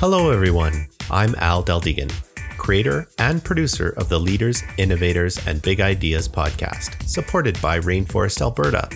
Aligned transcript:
Hello, 0.00 0.30
everyone. 0.30 0.86
I'm 1.10 1.34
Al 1.38 1.64
Deldegan, 1.64 2.12
creator 2.56 3.08
and 3.18 3.42
producer 3.42 3.94
of 3.96 4.08
the 4.08 4.20
Leaders, 4.20 4.62
Innovators, 4.76 5.44
and 5.44 5.60
Big 5.60 5.80
Ideas 5.80 6.28
podcast, 6.28 7.02
supported 7.02 7.60
by 7.60 7.80
Rainforest 7.80 8.40
Alberta. 8.40 8.88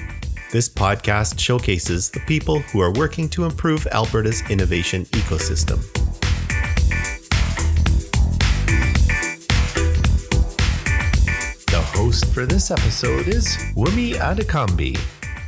This 0.52 0.68
podcast 0.68 1.40
showcases 1.40 2.08
the 2.08 2.20
people 2.20 2.60
who 2.60 2.80
are 2.80 2.92
working 2.92 3.28
to 3.30 3.46
improve 3.46 3.84
Alberta's 3.88 4.48
innovation 4.48 5.04
ecosystem. 5.06 5.82
The 11.66 11.82
host 11.98 12.32
for 12.32 12.46
this 12.46 12.70
episode 12.70 13.26
is 13.26 13.48
Wumi 13.74 14.12
Adekambi, 14.12 14.96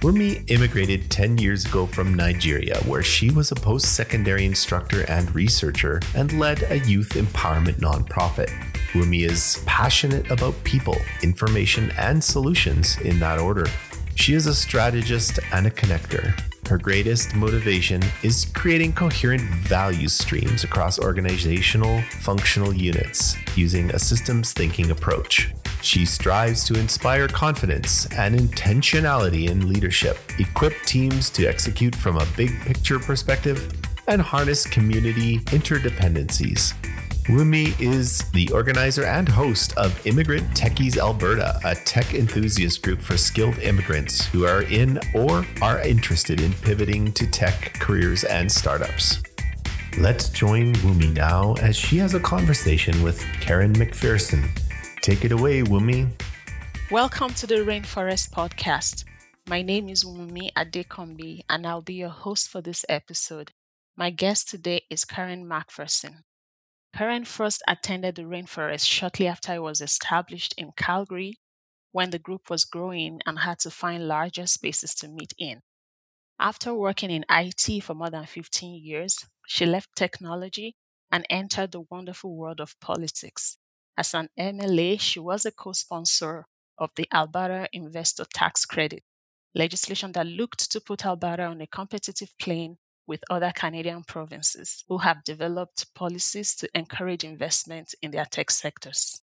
Wumi 0.00 0.48
immigrated 0.50 1.10
10 1.10 1.38
years 1.38 1.64
ago 1.64 1.86
from 1.86 2.14
Nigeria, 2.14 2.76
where 2.84 3.02
she 3.02 3.30
was 3.30 3.50
a 3.50 3.54
post 3.54 3.94
secondary 3.94 4.44
instructor 4.44 5.02
and 5.10 5.34
researcher 5.34 6.00
and 6.14 6.38
led 6.38 6.62
a 6.70 6.78
youth 6.80 7.10
empowerment 7.14 7.76
nonprofit. 7.76 8.50
Wumi 8.92 9.26
is 9.28 9.62
passionate 9.66 10.30
about 10.30 10.62
people, 10.62 10.96
information, 11.22 11.90
and 11.98 12.22
solutions 12.22 12.98
in 13.00 13.18
that 13.20 13.38
order. 13.38 13.66
She 14.14 14.34
is 14.34 14.46
a 14.46 14.54
strategist 14.54 15.38
and 15.52 15.66
a 15.66 15.70
connector. 15.70 16.38
Her 16.68 16.78
greatest 16.78 17.34
motivation 17.34 18.02
is 18.22 18.46
creating 18.54 18.92
coherent 18.92 19.42
value 19.42 20.08
streams 20.08 20.64
across 20.64 20.98
organizational, 20.98 22.00
functional 22.20 22.72
units 22.72 23.36
using 23.56 23.90
a 23.90 23.98
systems 23.98 24.52
thinking 24.52 24.90
approach. 24.90 25.52
She 25.84 26.06
strives 26.06 26.64
to 26.64 26.78
inspire 26.78 27.28
confidence 27.28 28.06
and 28.16 28.34
intentionality 28.34 29.50
in 29.50 29.68
leadership, 29.68 30.16
equip 30.38 30.72
teams 30.84 31.28
to 31.30 31.46
execute 31.46 31.94
from 31.94 32.16
a 32.16 32.26
big 32.38 32.58
picture 32.62 32.98
perspective, 32.98 33.70
and 34.08 34.22
harness 34.22 34.66
community 34.66 35.40
interdependencies. 35.40 36.72
Wumi 37.26 37.78
is 37.78 38.30
the 38.30 38.50
organizer 38.52 39.04
and 39.04 39.28
host 39.28 39.76
of 39.76 40.06
Immigrant 40.06 40.48
Techies 40.56 40.96
Alberta, 40.96 41.60
a 41.66 41.74
tech 41.74 42.14
enthusiast 42.14 42.82
group 42.82 43.02
for 43.02 43.18
skilled 43.18 43.58
immigrants 43.58 44.24
who 44.28 44.46
are 44.46 44.62
in 44.62 44.98
or 45.14 45.44
are 45.60 45.80
interested 45.80 46.40
in 46.40 46.54
pivoting 46.54 47.12
to 47.12 47.30
tech 47.30 47.74
careers 47.78 48.24
and 48.24 48.50
startups. 48.50 49.22
Let's 49.98 50.30
join 50.30 50.72
Wumi 50.76 51.12
now 51.12 51.54
as 51.60 51.76
she 51.76 51.98
has 51.98 52.14
a 52.14 52.20
conversation 52.20 53.02
with 53.02 53.22
Karen 53.40 53.74
McPherson, 53.74 54.48
Take 55.04 55.26
it 55.26 55.32
away, 55.32 55.60
Wumi. 55.60 56.10
Welcome 56.90 57.34
to 57.34 57.46
the 57.46 57.56
Rainforest 57.56 58.30
Podcast. 58.30 59.04
My 59.46 59.60
name 59.60 59.90
is 59.90 60.02
Wumi 60.02 60.50
Adekombi, 60.54 61.42
and 61.50 61.66
I'll 61.66 61.82
be 61.82 61.92
your 61.92 62.08
host 62.08 62.48
for 62.48 62.62
this 62.62 62.86
episode. 62.88 63.52
My 63.98 64.08
guest 64.08 64.48
today 64.48 64.80
is 64.88 65.04
Karen 65.04 65.44
McPherson. 65.44 66.22
Karen 66.96 67.26
first 67.26 67.62
attended 67.68 68.14
the 68.14 68.22
Rainforest 68.22 68.86
shortly 68.86 69.26
after 69.26 69.52
it 69.52 69.58
was 69.58 69.82
established 69.82 70.54
in 70.56 70.72
Calgary 70.74 71.38
when 71.92 72.08
the 72.08 72.18
group 72.18 72.48
was 72.48 72.64
growing 72.64 73.20
and 73.26 73.38
had 73.38 73.58
to 73.58 73.70
find 73.70 74.08
larger 74.08 74.46
spaces 74.46 74.94
to 74.94 75.08
meet 75.08 75.34
in. 75.36 75.60
After 76.38 76.72
working 76.72 77.10
in 77.10 77.26
IT 77.28 77.84
for 77.84 77.92
more 77.92 78.08
than 78.08 78.24
15 78.24 78.82
years, 78.82 79.18
she 79.46 79.66
left 79.66 79.94
technology 79.94 80.76
and 81.12 81.26
entered 81.28 81.72
the 81.72 81.82
wonderful 81.90 82.34
world 82.34 82.60
of 82.60 82.80
politics. 82.80 83.58
As 83.96 84.12
an 84.12 84.28
MLA, 84.36 85.00
she 85.00 85.20
was 85.20 85.46
a 85.46 85.52
co 85.52 85.72
sponsor 85.72 86.46
of 86.78 86.90
the 86.96 87.08
Alberta 87.12 87.68
Investor 87.72 88.24
Tax 88.24 88.64
Credit, 88.64 89.04
legislation 89.54 90.10
that 90.12 90.26
looked 90.26 90.70
to 90.72 90.80
put 90.80 91.06
Alberta 91.06 91.44
on 91.44 91.60
a 91.60 91.66
competitive 91.68 92.36
plane 92.38 92.76
with 93.06 93.22
other 93.30 93.52
Canadian 93.52 94.02
provinces 94.02 94.84
who 94.88 94.98
have 94.98 95.22
developed 95.22 95.94
policies 95.94 96.56
to 96.56 96.68
encourage 96.76 97.22
investment 97.22 97.94
in 98.02 98.10
their 98.10 98.24
tech 98.24 98.50
sectors. 98.50 99.22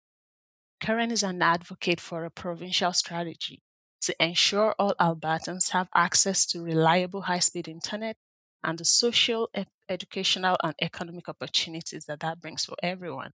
Karen 0.80 1.10
is 1.12 1.22
an 1.22 1.40
advocate 1.40 2.00
for 2.00 2.26
a 2.26 2.30
provincial 2.30 2.92
strategy 2.92 3.62
to 4.02 4.14
ensure 4.22 4.74
all 4.78 4.94
Albertans 5.00 5.70
have 5.70 5.88
access 5.94 6.44
to 6.46 6.62
reliable 6.62 7.22
high 7.22 7.38
speed 7.38 7.68
internet 7.68 8.16
and 8.64 8.78
the 8.78 8.84
social, 8.84 9.48
educational, 9.88 10.58
and 10.62 10.74
economic 10.82 11.28
opportunities 11.28 12.04
that 12.04 12.20
that 12.20 12.40
brings 12.40 12.66
for 12.66 12.76
everyone. 12.82 13.32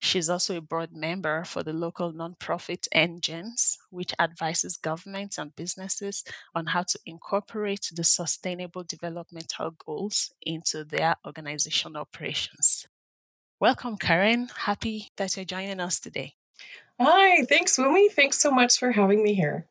She's 0.00 0.28
also 0.28 0.56
a 0.56 0.60
board 0.60 0.92
member 0.92 1.44
for 1.44 1.62
the 1.62 1.72
local 1.72 2.12
nonprofit 2.12 2.86
NGENS, 2.94 3.78
which 3.90 4.12
advises 4.18 4.76
governments 4.76 5.38
and 5.38 5.56
businesses 5.56 6.22
on 6.54 6.66
how 6.66 6.82
to 6.82 6.98
incorporate 7.06 7.90
the 7.92 8.04
sustainable 8.04 8.84
developmental 8.84 9.70
goals 9.84 10.32
into 10.42 10.84
their 10.84 11.16
organizational 11.24 12.02
operations. 12.02 12.86
Welcome, 13.58 13.96
Karen. 13.96 14.48
Happy 14.54 15.10
that 15.16 15.34
you're 15.36 15.46
joining 15.46 15.80
us 15.80 15.98
today. 15.98 16.34
Hi, 17.00 17.44
thanks, 17.44 17.76
Wumi. 17.76 18.10
Thanks 18.12 18.38
so 18.38 18.50
much 18.50 18.78
for 18.78 18.92
having 18.92 19.22
me 19.22 19.34
here. 19.34 19.66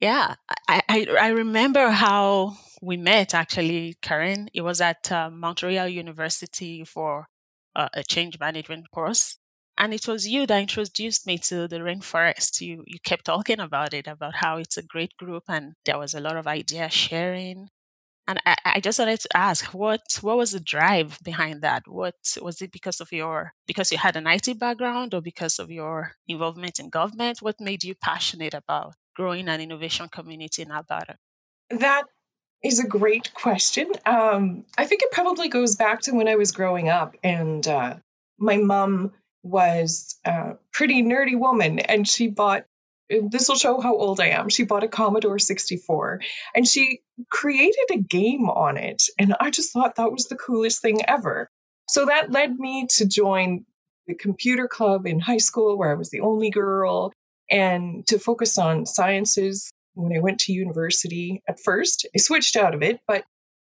Yeah, 0.00 0.34
I, 0.68 0.82
I, 0.88 1.06
I 1.18 1.28
remember 1.28 1.88
how 1.88 2.56
we 2.82 2.96
met 2.96 3.34
actually, 3.34 3.96
Karen. 4.02 4.50
It 4.52 4.60
was 4.62 4.80
at 4.80 5.10
uh, 5.10 5.30
Mount 5.30 5.62
Royal 5.62 5.88
University 5.88 6.84
for 6.84 7.26
uh, 7.74 7.88
a 7.94 8.02
change 8.02 8.38
management 8.38 8.90
course 8.90 9.38
and 9.78 9.94
it 9.94 10.06
was 10.06 10.28
you 10.28 10.46
that 10.46 10.60
introduced 10.60 11.26
me 11.26 11.38
to 11.38 11.66
the 11.68 11.78
rainforest. 11.78 12.60
You 12.60 12.84
you 12.86 12.98
kept 13.04 13.24
talking 13.24 13.60
about 13.60 13.94
it 13.94 14.06
about 14.06 14.34
how 14.34 14.58
it's 14.58 14.76
a 14.76 14.82
great 14.82 15.16
group 15.16 15.44
and 15.48 15.74
there 15.84 15.98
was 15.98 16.14
a 16.14 16.20
lot 16.20 16.36
of 16.36 16.46
idea 16.46 16.88
sharing. 16.90 17.68
And 18.28 18.38
I, 18.46 18.56
I 18.64 18.80
just 18.80 18.98
wanted 18.98 19.20
to 19.20 19.36
ask 19.36 19.64
what 19.74 20.00
what 20.20 20.36
was 20.36 20.52
the 20.52 20.60
drive 20.60 21.18
behind 21.24 21.62
that? 21.62 21.82
What 21.86 22.14
was 22.40 22.62
it 22.62 22.70
because 22.72 23.00
of 23.00 23.12
your 23.12 23.52
because 23.66 23.90
you 23.90 23.98
had 23.98 24.16
an 24.16 24.26
it 24.26 24.58
background 24.58 25.14
or 25.14 25.20
because 25.20 25.58
of 25.58 25.70
your 25.70 26.12
involvement 26.28 26.78
in 26.78 26.90
government? 26.90 27.42
What 27.42 27.60
made 27.60 27.82
you 27.82 27.94
passionate 27.94 28.54
about 28.54 28.94
growing 29.16 29.48
an 29.48 29.60
innovation 29.60 30.08
community 30.08 30.62
in 30.62 30.70
alberta? 30.70 31.16
That 31.70 32.04
is 32.62 32.78
a 32.78 32.86
great 32.86 33.34
question. 33.34 33.90
Um, 34.06 34.64
i 34.78 34.86
think 34.86 35.02
it 35.02 35.10
probably 35.10 35.48
goes 35.48 35.74
back 35.76 36.00
to 36.02 36.12
when 36.12 36.28
i 36.28 36.36
was 36.36 36.52
growing 36.52 36.88
up 36.88 37.16
and 37.24 37.66
uh, 37.66 37.96
my 38.38 38.56
mom 38.56 39.12
was 39.42 40.16
a 40.24 40.54
pretty 40.72 41.02
nerdy 41.02 41.38
woman 41.38 41.78
and 41.78 42.08
she 42.08 42.28
bought 42.28 42.64
this 43.30 43.48
will 43.48 43.56
show 43.56 43.80
how 43.80 43.96
old 43.96 44.20
I 44.20 44.28
am. 44.28 44.48
She 44.48 44.64
bought 44.64 44.84
a 44.84 44.88
Commodore 44.88 45.38
64 45.38 46.20
and 46.54 46.66
she 46.66 47.00
created 47.30 47.86
a 47.92 47.98
game 47.98 48.48
on 48.48 48.76
it. 48.78 49.02
And 49.18 49.34
I 49.38 49.50
just 49.50 49.72
thought 49.72 49.96
that 49.96 50.12
was 50.12 50.26
the 50.26 50.36
coolest 50.36 50.80
thing 50.80 51.00
ever. 51.06 51.50
So 51.88 52.06
that 52.06 52.30
led 52.30 52.58
me 52.58 52.86
to 52.96 53.06
join 53.06 53.66
the 54.06 54.14
computer 54.14 54.66
club 54.66 55.06
in 55.06 55.20
high 55.20 55.38
school, 55.38 55.76
where 55.76 55.90
I 55.90 55.94
was 55.94 56.10
the 56.10 56.20
only 56.20 56.50
girl, 56.50 57.12
and 57.50 58.06
to 58.06 58.18
focus 58.18 58.56
on 58.56 58.86
sciences 58.86 59.70
when 59.94 60.16
I 60.16 60.20
went 60.20 60.40
to 60.40 60.52
university 60.52 61.42
at 61.46 61.60
first. 61.60 62.06
I 62.14 62.18
switched 62.18 62.56
out 62.56 62.74
of 62.74 62.82
it, 62.82 63.00
but 63.06 63.24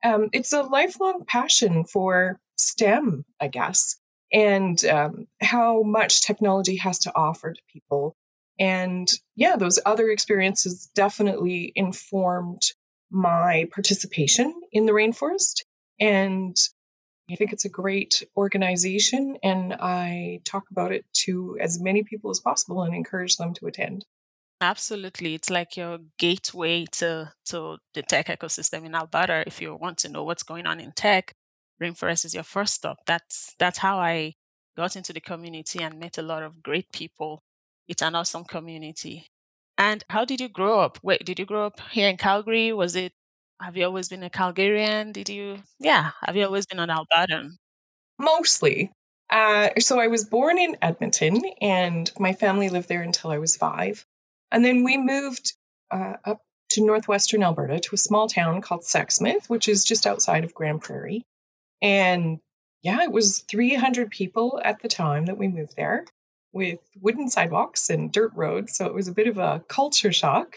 um, 0.03 0.31
it's 0.33 0.53
a 0.53 0.63
lifelong 0.63 1.25
passion 1.27 1.85
for 1.85 2.39
STEM, 2.57 3.25
I 3.41 3.49
guess 3.49 3.97
and 4.33 4.83
um, 4.85 5.27
how 5.41 5.83
much 5.83 6.23
technology 6.23 6.77
has 6.77 7.01
to 7.01 7.13
offer 7.15 7.53
to 7.53 7.61
people. 7.73 8.15
And 8.59 9.09
yeah, 9.35 9.57
those 9.57 9.79
other 9.85 10.09
experiences 10.11 10.91
definitely 10.95 11.73
informed 11.75 12.63
my 13.11 13.69
participation 13.73 14.55
in 14.73 14.87
the 14.87 14.93
rainforest. 14.93 15.63
And 16.01 16.57
I 17.31 17.35
think 17.35 17.53
it's 17.53 17.65
a 17.65 17.71
great 17.71 18.23
organization, 18.37 19.39
and 19.43 19.75
I 19.75 20.41
talk 20.45 20.65
about 20.71 20.93
it 20.93 21.05
to 21.25 21.59
as 21.61 21.81
many 21.81 22.05
people 22.05 22.31
as 22.31 22.39
possible 22.39 22.83
and 22.83 22.95
encourage 22.95 23.37
them 23.37 23.53
to 23.55 23.67
attend. 23.67 24.05
Absolutely. 24.61 25.35
It's 25.35 25.51
like 25.51 25.77
your 25.77 25.99
gateway 26.19 26.87
to, 26.93 27.31
to 27.47 27.79
the 27.95 28.03
tech 28.03 28.29
ecosystem 28.29 28.87
in 28.87 28.95
Alberta. 28.95 29.45
If 29.47 29.61
you 29.61 29.75
want 29.75 29.99
to 29.99 30.09
know 30.09 30.25
what's 30.25 30.45
going 30.45 30.67
on 30.67 30.81
in 30.81 30.93
tech, 30.93 31.35
Rainforest 31.83 32.25
is 32.25 32.35
your 32.35 32.43
first 32.43 32.75
stop. 32.75 32.99
That's 33.07 33.55
that's 33.59 33.79
how 33.79 33.99
I 33.99 34.35
got 34.77 34.97
into 34.97 35.13
the 35.13 35.21
community 35.21 35.83
and 35.83 35.99
met 35.99 36.19
a 36.19 36.23
lot 36.23 36.43
of 36.43 36.63
great 36.63 36.91
people. 36.93 37.43
It's 37.89 38.03
an 38.03 38.15
awesome 38.15 38.45
community. 38.45 39.27
And 39.79 40.03
how 40.09 40.25
did 40.25 40.41
you 40.41 40.49
grow 40.49 40.81
up? 40.81 40.99
Wait, 41.03 41.25
did 41.25 41.39
you 41.39 41.45
grow 41.45 41.67
up 41.67 41.81
here 41.91 42.09
in 42.09 42.17
Calgary? 42.17 42.73
Was 42.73 42.97
it 42.97 43.13
have 43.61 43.77
you 43.77 43.85
always 43.85 44.09
been 44.09 44.23
a 44.23 44.31
Calgarian? 44.31 45.13
Did 45.13 45.29
you 45.29 45.59
yeah, 45.79 46.11
have 46.25 46.37
you 46.37 46.45
always 46.45 46.67
been 46.67 46.79
an 46.79 46.91
Albertan? 46.91 47.57
Mostly. 48.19 48.91
Uh, 49.29 49.71
so 49.79 49.99
I 49.99 50.07
was 50.07 50.25
born 50.25 50.59
in 50.59 50.77
Edmonton 50.81 51.43
and 51.61 52.11
my 52.19 52.33
family 52.33 52.69
lived 52.69 52.89
there 52.89 53.03
until 53.03 53.31
I 53.31 53.39
was 53.39 53.57
five. 53.57 54.05
And 54.53 54.65
then 54.65 54.85
we 54.85 54.97
moved 54.97 55.53
uh, 55.91 56.15
up 56.25 56.41
to 56.71 56.85
northwestern 56.85 57.43
Alberta 57.43 57.81
to 57.81 57.95
a 57.95 57.99
small 57.99 58.29
town 58.29 58.61
called 58.61 58.83
Sexsmith, 58.83 59.49
which 59.49 59.69
is 59.69 59.85
just 59.85 60.07
outside 60.07 60.45
of 60.45 60.55
Grande 60.55 60.81
Prairie. 60.81 61.25
And 61.87 62.41
yeah, 62.83 63.05
it 63.05 63.13
was 63.13 63.45
300 63.49 64.11
people 64.11 64.61
at 64.65 64.83
the 64.83 64.89
time 64.89 65.27
that 65.27 65.39
we 65.39 65.47
moved 65.47 65.77
there 65.77 66.05
with 66.53 66.81
wooden 67.01 67.31
sidewalks 67.31 67.91
and 67.91 68.11
dirt 68.11 68.33
roads. 68.35 68.77
So 68.77 68.87
it 68.87 68.95
was 68.95 69.07
a 69.07 69.15
bit 69.15 69.29
of 69.29 69.39
a 69.39 69.63
culture 69.69 70.13
shock 70.13 70.57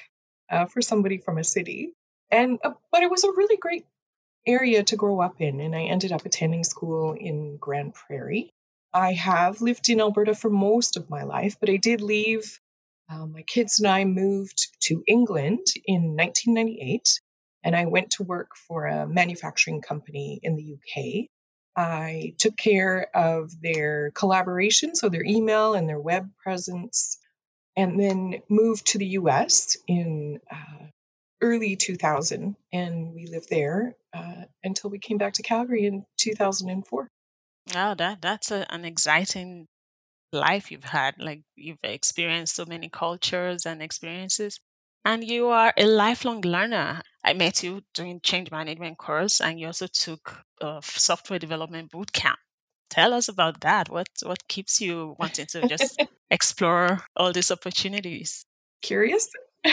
uh, 0.49 0.65
for 0.65 0.81
somebody 0.81 1.19
from 1.19 1.37
a 1.37 1.43
city. 1.43 1.93
And 2.31 2.57
uh, 2.63 2.71
but 2.91 3.03
it 3.03 3.11
was 3.11 3.23
a 3.23 3.31
really 3.31 3.57
great 3.57 3.85
area 4.47 4.81
to 4.85 4.95
grow 4.95 5.21
up 5.21 5.39
in, 5.39 5.59
and 5.59 5.75
I 5.75 5.83
ended 5.83 6.11
up 6.11 6.25
attending 6.25 6.63
school 6.63 7.13
in 7.13 7.57
Grande 7.57 7.93
Prairie. 7.93 8.49
I 8.91 9.13
have 9.13 9.61
lived 9.61 9.87
in 9.89 10.01
Alberta 10.01 10.33
for 10.33 10.49
most 10.49 10.97
of 10.97 11.11
my 11.11 11.23
life, 11.23 11.57
but 11.59 11.69
I 11.69 11.77
did 11.77 12.01
leave. 12.01 12.59
Uh, 13.07 13.27
my 13.27 13.43
kids 13.43 13.79
and 13.79 13.87
I 13.87 14.05
moved 14.05 14.67
to 14.85 15.03
England 15.07 15.67
in 15.85 16.15
1998, 16.15 17.21
and 17.63 17.75
I 17.75 17.85
went 17.85 18.11
to 18.11 18.23
work 18.23 18.55
for 18.55 18.85
a 18.85 19.07
manufacturing 19.07 19.81
company 19.81 20.39
in 20.41 20.55
the 20.55 20.75
UK. 20.75 21.27
I 21.75 22.33
took 22.37 22.57
care 22.57 23.09
of 23.15 23.51
their 23.61 24.11
collaboration, 24.11 24.95
so 24.95 25.09
their 25.09 25.23
email 25.23 25.73
and 25.73 25.87
their 25.87 25.99
web 25.99 26.29
presence, 26.41 27.17
and 27.75 27.99
then 27.99 28.41
moved 28.49 28.87
to 28.87 28.97
the 28.97 29.07
US 29.07 29.77
in 29.87 30.39
uh, 30.51 30.85
early 31.41 31.75
2000. 31.75 32.55
And 32.73 33.13
we 33.13 33.27
lived 33.27 33.49
there 33.49 33.95
uh, 34.13 34.43
until 34.63 34.89
we 34.89 34.99
came 34.99 35.17
back 35.17 35.33
to 35.33 35.43
Calgary 35.43 35.85
in 35.85 36.05
2004. 36.17 37.07
Wow, 37.73 37.93
that 37.93 38.21
that's 38.21 38.51
a, 38.51 38.65
an 38.73 38.83
exciting 38.83 39.67
life 40.31 40.71
you've 40.71 40.83
had. 40.83 41.15
Like 41.19 41.41
you've 41.55 41.77
experienced 41.83 42.55
so 42.55 42.65
many 42.65 42.89
cultures 42.89 43.65
and 43.65 43.81
experiences, 43.81 44.59
and 45.05 45.23
you 45.23 45.47
are 45.47 45.73
a 45.77 45.85
lifelong 45.85 46.41
learner. 46.41 47.01
I 47.23 47.33
met 47.33 47.63
you 47.63 47.81
doing 47.93 48.19
change 48.21 48.51
management 48.51 48.97
course, 48.97 49.41
and 49.41 49.59
you 49.59 49.67
also 49.67 49.87
took 49.87 50.41
a 50.61 50.79
software 50.83 51.39
development 51.39 51.91
boot 51.91 52.11
camp. 52.11 52.39
Tell 52.89 53.13
us 53.13 53.27
about 53.27 53.61
that. 53.61 53.89
What 53.89 54.07
what 54.23 54.47
keeps 54.47 54.81
you 54.81 55.15
wanting 55.19 55.45
to 55.47 55.67
just 55.67 56.01
explore 56.31 57.03
all 57.15 57.31
these 57.31 57.51
opportunities? 57.51 58.45
Curious. 58.81 59.29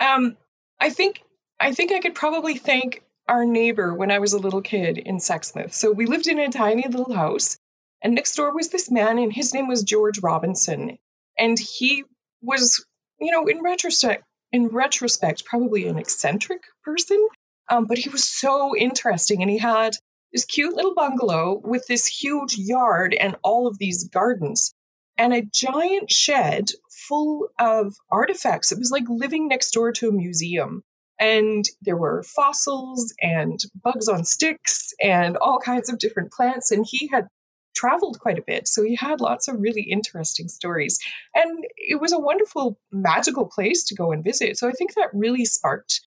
um, 0.00 0.36
I 0.80 0.90
think 0.90 1.22
I 1.60 1.72
think 1.72 1.92
I 1.92 2.00
could 2.00 2.14
probably 2.14 2.56
thank 2.56 3.02
our 3.28 3.44
neighbor 3.44 3.94
when 3.94 4.10
I 4.10 4.18
was 4.18 4.32
a 4.32 4.38
little 4.38 4.62
kid 4.62 4.98
in 4.98 5.16
Sexsmith. 5.18 5.72
So 5.72 5.92
we 5.92 6.06
lived 6.06 6.26
in 6.26 6.38
a 6.38 6.50
tiny 6.50 6.86
little 6.88 7.14
house, 7.14 7.58
and 8.02 8.14
next 8.14 8.34
door 8.34 8.52
was 8.54 8.68
this 8.68 8.90
man, 8.90 9.18
and 9.18 9.32
his 9.32 9.54
name 9.54 9.68
was 9.68 9.82
George 9.82 10.20
Robinson, 10.20 10.98
and 11.38 11.58
he 11.58 12.04
was, 12.42 12.84
you 13.24 13.32
know, 13.32 13.46
in 13.46 13.62
retrospect, 13.62 14.24
in 14.52 14.68
retrospect, 14.68 15.44
probably 15.44 15.86
an 15.86 15.98
eccentric 15.98 16.62
person, 16.84 17.26
um, 17.70 17.86
but 17.86 17.98
he 17.98 18.08
was 18.10 18.24
so 18.24 18.76
interesting, 18.76 19.42
and 19.42 19.50
he 19.50 19.58
had 19.58 19.94
this 20.32 20.44
cute 20.44 20.74
little 20.74 20.94
bungalow 20.94 21.60
with 21.62 21.86
this 21.86 22.06
huge 22.06 22.56
yard 22.56 23.14
and 23.14 23.36
all 23.42 23.66
of 23.66 23.78
these 23.78 24.08
gardens 24.08 24.74
and 25.16 25.32
a 25.32 25.42
giant 25.42 26.10
shed 26.10 26.68
full 27.08 27.48
of 27.58 27.94
artifacts. 28.10 28.72
It 28.72 28.78
was 28.78 28.90
like 28.90 29.04
living 29.08 29.48
next 29.48 29.70
door 29.70 29.92
to 29.92 30.08
a 30.08 30.12
museum. 30.12 30.82
And 31.20 31.64
there 31.82 31.96
were 31.96 32.24
fossils 32.24 33.14
and 33.20 33.60
bugs 33.82 34.08
on 34.08 34.24
sticks 34.24 34.92
and 35.00 35.36
all 35.36 35.60
kinds 35.60 35.88
of 35.88 35.98
different 35.98 36.32
plants. 36.32 36.72
And 36.72 36.84
he 36.88 37.06
had 37.06 37.28
traveled 37.74 38.18
quite 38.20 38.38
a 38.38 38.44
bit. 38.46 38.68
So 38.68 38.82
he 38.82 38.94
had 38.94 39.20
lots 39.20 39.48
of 39.48 39.60
really 39.60 39.82
interesting 39.82 40.48
stories. 40.48 40.98
And 41.34 41.64
it 41.76 42.00
was 42.00 42.12
a 42.12 42.18
wonderful, 42.18 42.78
magical 42.92 43.46
place 43.46 43.84
to 43.84 43.94
go 43.94 44.12
and 44.12 44.24
visit. 44.24 44.58
So 44.58 44.68
I 44.68 44.72
think 44.72 44.94
that 44.94 45.10
really 45.12 45.44
sparked 45.44 46.00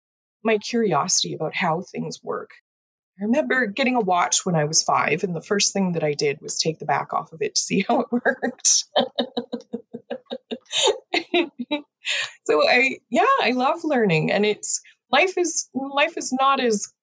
my 0.44 0.58
curiosity 0.58 1.34
about 1.34 1.56
how 1.56 1.82
things 1.82 2.20
work. 2.24 2.52
I 3.20 3.24
remember 3.26 3.66
getting 3.66 3.96
a 3.96 4.02
watch 4.02 4.46
when 4.46 4.56
I 4.56 4.66
was 4.66 4.84
five, 4.84 5.24
and 5.24 5.36
the 5.36 5.42
first 5.42 5.74
thing 5.74 5.94
that 5.94 6.04
I 6.04 6.14
did 6.14 6.40
was 6.40 6.60
take 6.60 6.78
the 6.78 6.86
back 6.86 7.14
off 7.14 7.34
of 7.34 7.42
it 7.42 7.56
to 7.56 7.62
see 7.62 7.82
how 7.88 8.02
it 8.02 8.12
worked. 8.12 8.68
so 12.46 12.70
I, 12.70 13.00
yeah, 13.10 13.26
I 13.42 13.52
love 13.56 13.84
learning, 13.84 14.32
and 14.32 14.46
it's 14.46 14.82
life 15.12 15.36
is 15.38 15.68
life 15.74 16.16
is 16.16 16.32
not 16.40 16.60
as 16.60 16.94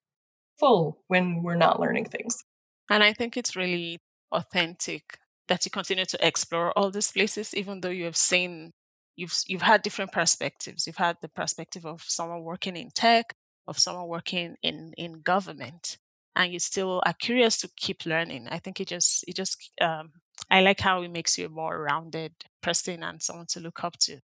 full 0.60 1.02
when 1.08 1.42
we're 1.42 1.56
not 1.56 1.80
learning 1.80 2.04
things. 2.04 2.44
And 2.90 3.02
I 3.02 3.12
think 3.12 3.36
it's 3.36 3.56
really 3.56 3.98
authentic 4.34 5.18
that 5.48 5.64
you 5.64 5.70
continue 5.70 6.04
to 6.06 6.26
explore 6.26 6.76
all 6.78 6.90
these 6.90 7.12
places, 7.12 7.54
even 7.54 7.80
though 7.80 7.90
you 7.90 8.04
have 8.04 8.16
seen 8.16 8.72
you've 9.16 9.34
you've 9.46 9.62
had 9.62 9.82
different 9.82 10.12
perspectives. 10.12 10.86
You've 10.86 10.96
had 10.96 11.16
the 11.22 11.28
perspective 11.28 11.86
of 11.86 12.02
someone 12.02 12.42
working 12.42 12.76
in 12.76 12.90
tech, 12.90 13.34
of 13.66 13.78
someone 13.78 14.08
working 14.08 14.56
in 14.62 14.92
in 14.96 15.22
government 15.22 15.98
and 16.36 16.52
you 16.52 16.58
still 16.58 17.02
are 17.06 17.14
curious 17.14 17.58
to 17.58 17.68
keep 17.76 18.06
learning. 18.06 18.48
I 18.48 18.58
think 18.58 18.80
it 18.80 18.88
just 18.88 19.24
it 19.28 19.36
just 19.36 19.70
um, 19.80 20.12
I 20.50 20.60
like 20.62 20.80
how 20.80 21.02
it 21.02 21.10
makes 21.10 21.38
you 21.38 21.46
a 21.46 21.50
more 21.50 21.80
rounded 21.82 22.34
person 22.62 23.02
and 23.02 23.22
someone 23.22 23.46
to 23.50 23.60
look 23.60 23.84
up 23.84 23.96
to. 24.00 24.20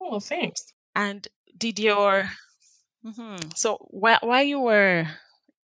Oh, 0.00 0.20
thanks. 0.20 0.72
And 0.94 1.28
did 1.58 1.78
your 1.78 2.30
mm-hmm, 3.04 3.50
so 3.54 3.78
while 3.90 4.18
while 4.22 4.42
you 4.42 4.60
were 4.60 5.06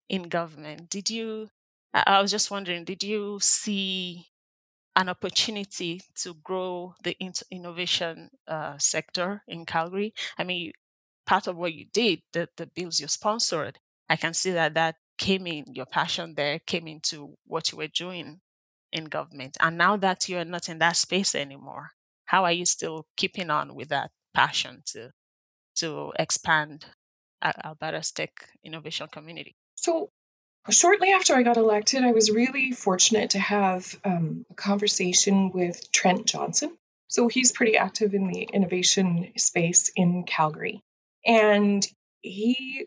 in 0.09 0.25
government, 0.25 0.91
did 0.91 1.11
you? 1.11 1.51
I 1.93 2.21
was 2.21 2.31
just 2.31 2.51
wondering, 2.51 2.85
did 2.85 3.03
you 3.03 3.39
see 3.41 4.27
an 4.97 5.09
opportunity 5.09 6.01
to 6.17 6.35
grow 6.35 6.95
the 7.03 7.17
innovation 7.51 8.31
uh, 8.47 8.79
sector 8.79 9.43
in 9.49 9.67
Calgary? 9.67 10.15
I 10.39 10.45
mean, 10.45 10.73
part 11.27 11.47
of 11.47 11.57
what 11.57 11.75
you 11.75 11.87
did, 11.93 12.23
the, 12.33 12.49
the 12.57 12.67
bills 12.67 13.01
you 13.01 13.09
sponsored, 13.09 13.79
I 14.09 14.17
can 14.17 14.35
see 14.35 14.53
that 14.53 14.75
that 14.75 14.97
came 15.19 15.47
in, 15.47 15.65
your 15.75 15.87
passion 15.87 16.35
there 16.35 16.59
came 16.61 16.89
into 16.89 17.37
what 17.47 17.71
you 17.71 17.79
were 17.79 17.89
doing 17.89 18.41
in 18.93 19.05
government. 19.05 19.57
And 19.61 19.79
now 19.79 19.97
that 19.99 20.29
you're 20.29 20.45
not 20.45 20.69
in 20.69 20.79
that 20.79 20.97
space 20.97 21.35
anymore, 21.35 21.91
how 22.25 22.45
are 22.45 22.53
you 22.53 22.67
still 22.67 23.07
keeping 23.17 23.51
on 23.51 23.75
with 23.75 23.89
that 23.89 24.11
passion 24.35 24.83
to 24.87 25.11
to 25.77 26.13
expand 26.19 26.85
Alberta's 27.43 28.13
tech 28.13 28.31
innovation 28.65 29.09
community? 29.09 29.57
So 29.75 30.11
shortly 30.69 31.11
after 31.12 31.35
I 31.35 31.43
got 31.43 31.57
elected, 31.57 32.05
I 32.05 32.12
was 32.12 32.31
really 32.31 32.73
fortunate 32.73 33.31
to 33.31 33.39
have 33.39 33.99
um, 34.05 34.45
a 34.51 34.55
conversation 34.55 35.51
with 35.53 35.91
Trent 35.93 36.27
Johnson. 36.27 36.77
So 37.09 37.29
he's 37.29 37.53
pretty 37.53 37.77
active 37.77 38.15
in 38.15 38.29
the 38.29 38.43
innovation 38.53 39.33
space 39.37 39.91
in 39.97 40.25
Calgary. 40.25 40.81
And 41.27 41.87
he 42.21 42.87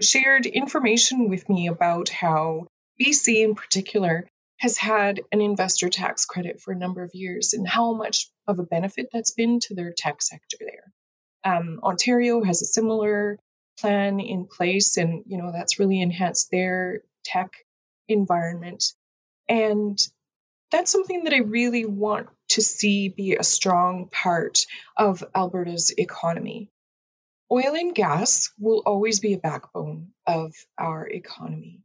shared 0.00 0.46
information 0.46 1.28
with 1.28 1.48
me 1.48 1.68
about 1.68 2.08
how 2.08 2.66
BC, 3.00 3.42
in 3.42 3.54
particular, 3.54 4.28
has 4.58 4.76
had 4.78 5.20
an 5.32 5.40
investor 5.40 5.88
tax 5.88 6.24
credit 6.24 6.60
for 6.60 6.72
a 6.72 6.78
number 6.78 7.02
of 7.02 7.14
years 7.14 7.52
and 7.52 7.66
how 7.66 7.94
much 7.94 8.30
of 8.46 8.58
a 8.58 8.62
benefit 8.62 9.08
that's 9.12 9.32
been 9.32 9.60
to 9.60 9.74
their 9.74 9.92
tech 9.96 10.22
sector 10.22 10.58
there. 10.60 10.92
Um, 11.44 11.80
Ontario 11.82 12.42
has 12.42 12.62
a 12.62 12.66
similar 12.66 13.38
plan 13.78 14.20
in 14.20 14.46
place, 14.46 14.96
and 14.96 15.24
you 15.26 15.38
know 15.38 15.50
that's 15.52 15.78
really 15.78 16.00
enhanced 16.00 16.50
their 16.50 17.02
tech 17.24 17.52
environment. 18.08 18.92
And 19.48 19.98
that's 20.70 20.90
something 20.90 21.24
that 21.24 21.34
I 21.34 21.38
really 21.38 21.84
want 21.84 22.28
to 22.50 22.62
see 22.62 23.08
be 23.08 23.36
a 23.36 23.44
strong 23.44 24.08
part 24.10 24.66
of 24.96 25.24
Alberta's 25.34 25.94
economy. 25.96 26.70
Oil 27.50 27.74
and 27.74 27.94
gas 27.94 28.50
will 28.58 28.82
always 28.84 29.20
be 29.20 29.34
a 29.34 29.38
backbone 29.38 30.08
of 30.26 30.54
our 30.78 31.06
economy. 31.06 31.82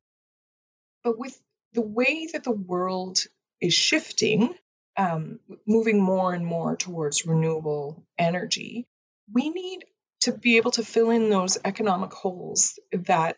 But 1.04 1.20
with 1.20 1.40
the 1.74 1.82
way 1.82 2.28
that 2.34 2.44
the 2.44 2.52
world 2.52 3.20
is 3.62 3.74
shifting, 3.74 4.56
um, 4.98 5.40
moving 5.68 6.02
more 6.02 6.34
and 6.34 6.46
more 6.46 6.76
towards 6.76 7.26
renewable 7.26 8.04
energy, 8.18 8.88
we 9.32 9.50
need 9.50 9.86
to 10.22 10.32
be 10.32 10.58
able 10.58 10.72
to 10.72 10.84
fill 10.84 11.10
in 11.12 11.30
those 11.30 11.58
economic 11.64 12.12
holes 12.12 12.80
that 12.92 13.38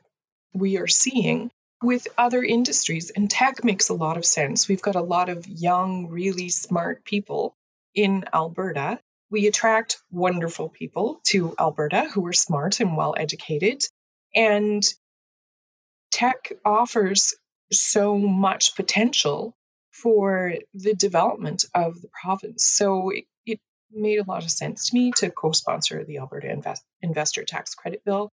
we 0.54 0.78
are 0.78 0.88
seeing 0.88 1.52
with 1.82 2.08
other 2.18 2.44
industries. 2.44 3.10
And 3.10 3.30
tech 3.30 3.64
makes 3.64 3.90
a 3.90 3.94
lot 3.94 4.18
of 4.18 4.26
sense. 4.26 4.68
We've 4.68 4.82
got 4.82 4.96
a 4.96 5.02
lot 5.02 5.30
of 5.30 5.48
young, 5.48 6.08
really 6.08 6.50
smart 6.50 7.04
people 7.04 7.56
in 7.94 8.26
Alberta 8.34 9.00
we 9.32 9.48
attract 9.48 9.98
wonderful 10.12 10.70
people 10.70 11.22
to 11.28 11.56
Alberta 11.58 12.10
who 12.14 12.28
are 12.28 12.34
smart 12.34 12.82
and 12.82 12.98
well 12.98 13.16
educated. 13.18 13.82
And 14.36 14.84
tech 16.12 16.52
offers 16.66 17.34
so 17.72 18.18
much 18.18 18.76
potential 18.76 19.56
for 19.92 20.56
the 20.74 20.94
development 20.94 21.64
of 21.74 22.02
the 22.02 22.10
province. 22.22 22.66
So 22.66 23.10
it, 23.10 23.24
it 23.46 23.60
made 23.90 24.20
a 24.20 24.26
lot 24.26 24.44
of 24.44 24.52
sense 24.52 24.90
to 24.90 24.96
me 24.96 25.12
to 25.18 25.32
co 25.32 25.54
sponsor 25.54 26.04
the 26.04 26.18
Alberta 26.18 26.52
Invest- 26.52 26.86
Investor 27.02 27.46
Tax 27.46 27.74
Credit 27.74 28.04
Bill. 28.04 28.30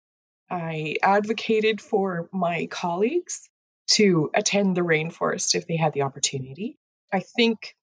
I 0.52 0.96
advocated 1.02 1.80
for 1.80 2.28
my 2.30 2.66
colleagues 2.66 3.48
to 3.92 4.30
attend 4.34 4.76
the 4.76 4.82
rainforest 4.82 5.54
if 5.54 5.66
they 5.66 5.76
had 5.76 5.94
the 5.94 6.02
opportunity. 6.02 6.76
I 7.10 7.20
think 7.20 7.74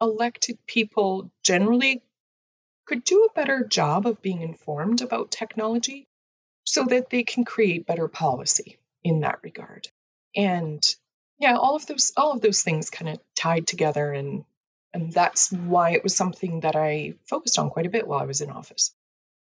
elected 0.00 0.64
people 0.66 1.32
generally 1.42 2.02
could 2.86 3.02
do 3.02 3.24
a 3.24 3.32
better 3.32 3.64
job 3.64 4.06
of 4.06 4.22
being 4.22 4.42
informed 4.42 5.02
about 5.02 5.32
technology 5.32 6.06
so 6.62 6.84
that 6.84 7.10
they 7.10 7.24
can 7.24 7.44
create 7.44 7.86
better 7.86 8.06
policy 8.06 8.78
in 9.02 9.20
that 9.20 9.40
regard. 9.42 9.88
And 10.36 10.84
yeah, 11.38 11.56
all 11.56 11.74
of 11.74 11.86
those 11.86 12.12
all 12.16 12.30
of 12.30 12.42
those 12.42 12.62
things 12.62 12.90
kind 12.90 13.08
of 13.08 13.18
tied 13.34 13.66
together 13.66 14.12
and 14.12 14.44
and 14.92 15.12
that's 15.12 15.50
why 15.50 15.90
it 15.90 16.04
was 16.04 16.14
something 16.14 16.60
that 16.60 16.76
I 16.76 17.14
focused 17.26 17.58
on 17.58 17.70
quite 17.70 17.86
a 17.86 17.90
bit 17.90 18.06
while 18.06 18.20
I 18.20 18.26
was 18.26 18.40
in 18.40 18.50
office. 18.50 18.94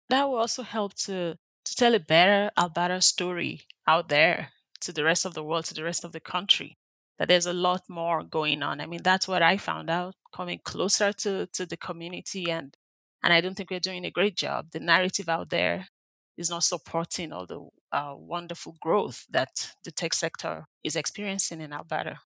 That 0.08 0.28
will 0.28 0.38
also 0.38 0.64
help 0.64 0.94
to 1.04 1.38
to 1.66 1.74
tell 1.74 1.94
a 1.94 2.00
better 2.00 2.50
Alberta 2.56 3.00
story 3.02 3.60
out 3.86 4.08
there 4.08 4.52
to 4.80 4.92
the 4.92 5.04
rest 5.04 5.26
of 5.26 5.34
the 5.34 5.42
world, 5.42 5.66
to 5.66 5.74
the 5.74 5.84
rest 5.84 6.04
of 6.04 6.12
the 6.12 6.20
country. 6.20 6.76
That 7.18 7.28
there's 7.28 7.46
a 7.46 7.52
lot 7.52 7.82
more 7.88 8.22
going 8.24 8.62
on. 8.62 8.80
I 8.80 8.86
mean, 8.86 9.02
that's 9.02 9.26
what 9.26 9.42
I 9.42 9.56
found 9.56 9.88
out 9.88 10.14
coming 10.34 10.60
closer 10.64 11.12
to, 11.12 11.46
to 11.54 11.66
the 11.66 11.76
community 11.76 12.50
and 12.50 12.74
and 13.22 13.32
I 13.32 13.40
don't 13.40 13.56
think 13.56 13.70
we're 13.70 13.80
doing 13.80 14.04
a 14.04 14.10
great 14.10 14.36
job. 14.36 14.66
The 14.70 14.78
narrative 14.78 15.28
out 15.28 15.50
there 15.50 15.88
is 16.36 16.50
not 16.50 16.62
supporting 16.62 17.32
all 17.32 17.46
the 17.46 17.66
uh, 17.90 18.14
wonderful 18.16 18.76
growth 18.80 19.24
that 19.30 19.48
the 19.84 19.90
tech 19.90 20.14
sector 20.14 20.64
is 20.84 20.94
experiencing 20.94 21.60
in 21.60 21.72
Alberta. 21.72 22.18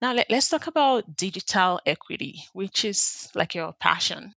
Now, 0.00 0.12
let, 0.12 0.30
us 0.32 0.48
talk 0.48 0.66
about 0.66 1.16
digital 1.16 1.80
equity, 1.84 2.42
which 2.52 2.84
is 2.84 3.28
like 3.34 3.54
your 3.54 3.72
passion. 3.74 4.32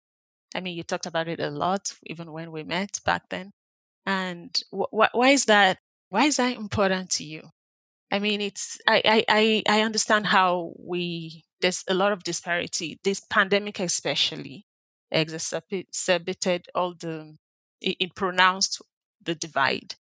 I 0.55 0.61
mean, 0.61 0.75
you 0.77 0.83
talked 0.83 1.05
about 1.07 1.27
it 1.27 1.39
a 1.39 1.49
lot, 1.49 1.93
even 2.05 2.31
when 2.31 2.51
we 2.51 2.63
met 2.63 2.99
back 3.05 3.29
then. 3.29 3.51
And 4.05 4.55
wh- 4.71 4.91
wh- 4.91 5.15
why 5.15 5.29
is 5.31 5.45
that? 5.45 5.79
Why 6.09 6.25
is 6.25 6.37
that 6.37 6.55
important 6.57 7.11
to 7.13 7.23
you? 7.25 7.49
I 8.11 8.19
mean, 8.19 8.41
it's 8.41 8.77
I, 8.87 9.25
I 9.29 9.63
I 9.67 9.81
understand 9.81 10.27
how 10.27 10.73
we 10.77 11.45
there's 11.61 11.83
a 11.87 11.93
lot 11.95 12.11
of 12.13 12.23
disparity. 12.23 12.99
This 13.03 13.21
pandemic, 13.29 13.79
especially, 13.79 14.65
exacerbated 15.11 16.67
all 16.75 16.93
the 16.95 17.37
it, 17.81 17.97
it 17.99 18.15
pronounced 18.15 18.81
the 19.23 19.35
divide 19.35 19.95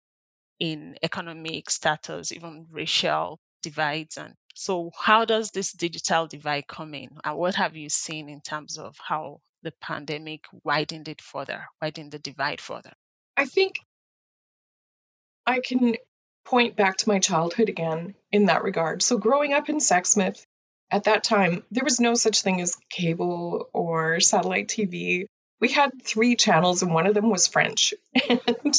in 0.60 0.96
economic 1.02 1.70
status, 1.70 2.32
even 2.32 2.66
racial 2.70 3.40
divides. 3.62 4.16
And 4.16 4.34
so, 4.54 4.90
how 4.98 5.24
does 5.24 5.50
this 5.50 5.72
digital 5.72 6.26
divide 6.28 6.66
come 6.68 6.94
in? 6.94 7.10
And 7.24 7.36
what 7.38 7.54
have 7.56 7.76
you 7.76 7.88
seen 7.88 8.28
in 8.28 8.40
terms 8.40 8.78
of 8.78 8.96
how 9.08 9.40
the 9.62 9.72
pandemic 9.80 10.44
widened 10.64 11.08
it 11.08 11.20
further, 11.20 11.66
widened 11.80 12.12
the 12.12 12.18
divide 12.18 12.60
further? 12.60 12.92
I 13.36 13.44
think 13.44 13.80
I 15.46 15.60
can 15.60 15.96
point 16.44 16.76
back 16.76 16.96
to 16.98 17.08
my 17.08 17.18
childhood 17.18 17.68
again 17.68 18.14
in 18.32 18.46
that 18.46 18.62
regard. 18.62 19.02
So, 19.02 19.18
growing 19.18 19.52
up 19.52 19.68
in 19.68 19.78
Sexsmith, 19.78 20.44
at 20.90 21.04
that 21.04 21.22
time, 21.22 21.62
there 21.70 21.84
was 21.84 22.00
no 22.00 22.14
such 22.14 22.42
thing 22.42 22.60
as 22.60 22.76
cable 22.90 23.68
or 23.72 24.20
satellite 24.20 24.68
TV. 24.68 25.26
We 25.60 25.68
had 25.70 25.90
three 26.02 26.36
channels, 26.36 26.82
and 26.82 26.94
one 26.94 27.06
of 27.06 27.14
them 27.14 27.30
was 27.30 27.46
French. 27.46 27.92
And 28.28 28.74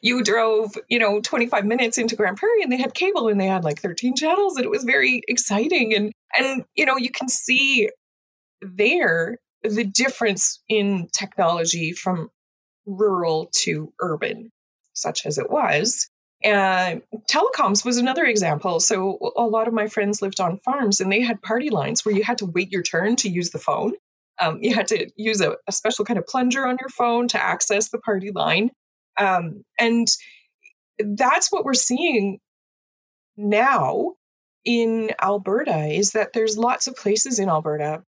you 0.00 0.22
drove, 0.22 0.72
you 0.88 0.98
know, 0.98 1.20
25 1.20 1.64
minutes 1.64 1.98
into 1.98 2.16
Grande 2.16 2.36
Prairie, 2.36 2.62
and 2.62 2.72
they 2.72 2.76
had 2.76 2.94
cable, 2.94 3.28
and 3.28 3.40
they 3.40 3.46
had 3.46 3.64
like 3.64 3.80
13 3.80 4.16
channels, 4.16 4.56
and 4.56 4.64
it 4.64 4.70
was 4.70 4.84
very 4.84 5.22
exciting. 5.26 5.94
And 5.94 6.12
and 6.36 6.64
you 6.74 6.86
know, 6.86 6.96
you 6.96 7.10
can 7.10 7.28
see 7.28 7.90
there 8.62 9.38
the 9.62 9.84
difference 9.84 10.60
in 10.68 11.08
technology 11.12 11.92
from 11.92 12.30
rural 12.86 13.50
to 13.52 13.92
urban, 14.00 14.50
such 14.92 15.26
as 15.26 15.38
it 15.38 15.50
was. 15.50 16.08
Telecoms 16.44 17.84
was 17.84 17.98
another 17.98 18.24
example. 18.24 18.80
So 18.80 19.32
a 19.36 19.46
lot 19.46 19.68
of 19.68 19.74
my 19.74 19.86
friends 19.86 20.20
lived 20.20 20.40
on 20.40 20.58
farms 20.58 21.00
and 21.00 21.10
they 21.10 21.20
had 21.20 21.40
party 21.40 21.70
lines 21.70 22.04
where 22.04 22.14
you 22.14 22.24
had 22.24 22.38
to 22.38 22.46
wait 22.46 22.72
your 22.72 22.82
turn 22.82 23.16
to 23.16 23.28
use 23.28 23.50
the 23.50 23.58
phone. 23.58 23.92
Um, 24.40 24.58
you 24.60 24.74
had 24.74 24.88
to 24.88 25.08
use 25.16 25.40
a, 25.40 25.56
a, 25.68 25.72
special 25.72 26.04
kind 26.04 26.18
of 26.18 26.26
plunger 26.26 26.66
on 26.66 26.78
your 26.80 26.88
phone 26.88 27.28
to 27.28 27.42
access 27.42 27.90
the 27.90 27.98
party 27.98 28.32
line. 28.32 28.70
Um, 29.16 29.62
and 29.78 30.08
that's 30.98 31.52
what 31.52 31.64
we're 31.64 31.74
seeing 31.74 32.40
now 33.36 34.14
in 34.64 35.10
Alberta 35.20 35.86
is 35.86 36.12
that 36.12 36.32
there's 36.32 36.56
lots 36.56 36.86
of 36.86 36.96
places 36.96 37.38
in 37.38 37.48
Alberta, 37.48 38.02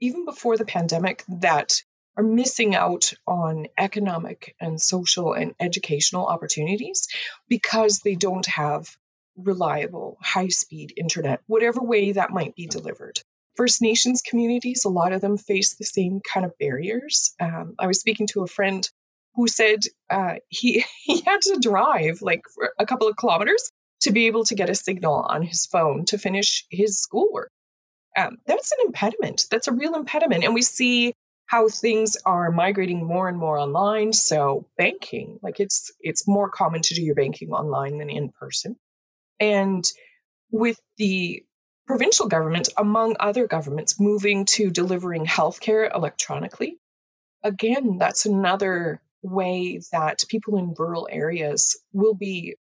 even 0.00 0.24
before 0.24 0.56
the 0.56 0.64
pandemic, 0.64 1.24
that 1.28 1.82
are 2.16 2.24
missing 2.24 2.74
out 2.74 3.12
on 3.26 3.66
economic 3.78 4.56
and 4.60 4.80
social 4.80 5.34
and 5.34 5.54
educational 5.60 6.26
opportunities 6.26 7.06
because 7.48 8.00
they 8.00 8.16
don't 8.16 8.46
have 8.46 8.96
reliable, 9.36 10.18
high 10.20 10.48
speed 10.48 10.92
internet, 10.96 11.40
whatever 11.46 11.80
way 11.80 12.12
that 12.12 12.30
might 12.30 12.56
be 12.56 12.66
delivered. 12.66 13.20
First 13.56 13.82
Nations 13.82 14.22
communities, 14.22 14.84
a 14.84 14.88
lot 14.88 15.12
of 15.12 15.20
them 15.20 15.36
face 15.36 15.74
the 15.74 15.84
same 15.84 16.20
kind 16.20 16.44
of 16.44 16.58
barriers. 16.58 17.34
Um, 17.40 17.74
I 17.78 17.86
was 17.86 18.00
speaking 18.00 18.26
to 18.28 18.42
a 18.42 18.48
friend 18.48 18.88
who 19.34 19.46
said 19.46 19.80
uh, 20.10 20.34
he 20.48 20.84
he 21.02 21.20
had 21.20 21.40
to 21.42 21.58
drive 21.60 22.22
like 22.22 22.42
a 22.78 22.86
couple 22.86 23.08
of 23.08 23.16
kilometers 23.16 23.70
to 24.02 24.12
be 24.12 24.26
able 24.26 24.44
to 24.44 24.54
get 24.54 24.70
a 24.70 24.74
signal 24.74 25.14
on 25.14 25.42
his 25.42 25.66
phone 25.66 26.04
to 26.06 26.18
finish 26.18 26.64
his 26.70 27.00
schoolwork. 27.00 27.50
Um, 28.18 28.38
that's 28.46 28.72
an 28.72 28.78
impediment. 28.86 29.46
That's 29.50 29.68
a 29.68 29.72
real 29.72 29.94
impediment, 29.94 30.42
and 30.42 30.54
we 30.54 30.62
see 30.62 31.14
how 31.46 31.68
things 31.68 32.16
are 32.26 32.50
migrating 32.50 33.06
more 33.06 33.28
and 33.28 33.38
more 33.38 33.58
online. 33.58 34.12
So 34.12 34.66
banking, 34.76 35.38
like 35.40 35.60
it's 35.60 35.92
it's 36.00 36.26
more 36.26 36.50
common 36.50 36.82
to 36.82 36.94
do 36.94 37.02
your 37.02 37.14
banking 37.14 37.50
online 37.52 37.98
than 37.98 38.10
in 38.10 38.30
person. 38.30 38.76
And 39.38 39.84
with 40.50 40.80
the 40.96 41.44
provincial 41.86 42.26
government, 42.26 42.68
among 42.76 43.16
other 43.20 43.46
governments, 43.46 44.00
moving 44.00 44.46
to 44.46 44.70
delivering 44.70 45.24
healthcare 45.24 45.94
electronically, 45.94 46.76
again, 47.44 47.98
that's 47.98 48.26
another 48.26 49.00
way 49.22 49.80
that 49.92 50.24
people 50.28 50.58
in 50.58 50.74
rural 50.76 51.08
areas 51.10 51.78
will 51.92 52.14
be 52.14 52.56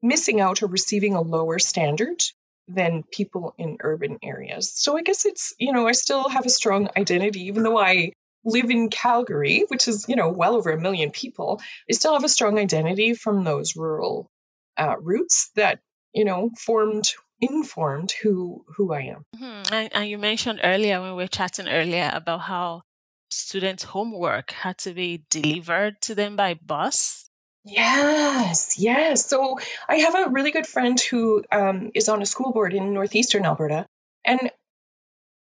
missing 0.00 0.40
out 0.40 0.62
or 0.62 0.68
receiving 0.68 1.14
a 1.14 1.20
lower 1.20 1.58
standard 1.58 2.22
than 2.68 3.04
people 3.10 3.54
in 3.58 3.76
urban 3.80 4.18
areas. 4.22 4.72
So 4.74 4.96
I 4.96 5.02
guess 5.02 5.24
it's, 5.24 5.54
you 5.58 5.72
know, 5.72 5.86
I 5.86 5.92
still 5.92 6.28
have 6.28 6.46
a 6.46 6.50
strong 6.50 6.88
identity, 6.96 7.46
even 7.46 7.62
though 7.62 7.78
I 7.78 8.12
live 8.44 8.70
in 8.70 8.90
Calgary, 8.90 9.64
which 9.68 9.88
is, 9.88 10.06
you 10.08 10.16
know, 10.16 10.30
well 10.30 10.54
over 10.54 10.70
a 10.70 10.80
million 10.80 11.10
people, 11.10 11.60
I 11.90 11.92
still 11.92 12.14
have 12.14 12.24
a 12.24 12.28
strong 12.28 12.58
identity 12.58 13.14
from 13.14 13.44
those 13.44 13.76
rural 13.76 14.30
uh, 14.76 14.96
roots 15.00 15.50
that, 15.56 15.80
you 16.12 16.24
know, 16.24 16.50
formed 16.58 17.04
informed 17.40 18.12
who 18.22 18.64
who 18.76 18.92
I 18.92 19.00
am. 19.02 19.24
Mm-hmm. 19.36 19.74
And, 19.74 19.94
and 19.94 20.08
you 20.08 20.18
mentioned 20.18 20.60
earlier 20.62 21.00
when 21.00 21.10
we 21.10 21.22
were 21.24 21.28
chatting 21.28 21.68
earlier 21.68 22.10
about 22.12 22.40
how 22.40 22.82
students' 23.30 23.84
homework 23.84 24.52
had 24.52 24.78
to 24.78 24.94
be 24.94 25.24
delivered 25.28 26.00
to 26.02 26.14
them 26.14 26.36
by 26.36 26.54
bus 26.54 27.25
Yes, 27.66 28.78
yes. 28.78 29.26
So 29.26 29.58
I 29.88 29.96
have 29.96 30.14
a 30.14 30.30
really 30.30 30.52
good 30.52 30.68
friend 30.68 30.98
who 31.00 31.44
um, 31.50 31.90
is 31.94 32.08
on 32.08 32.22
a 32.22 32.26
school 32.26 32.52
board 32.52 32.72
in 32.72 32.94
northeastern 32.94 33.44
Alberta, 33.44 33.86
and 34.24 34.52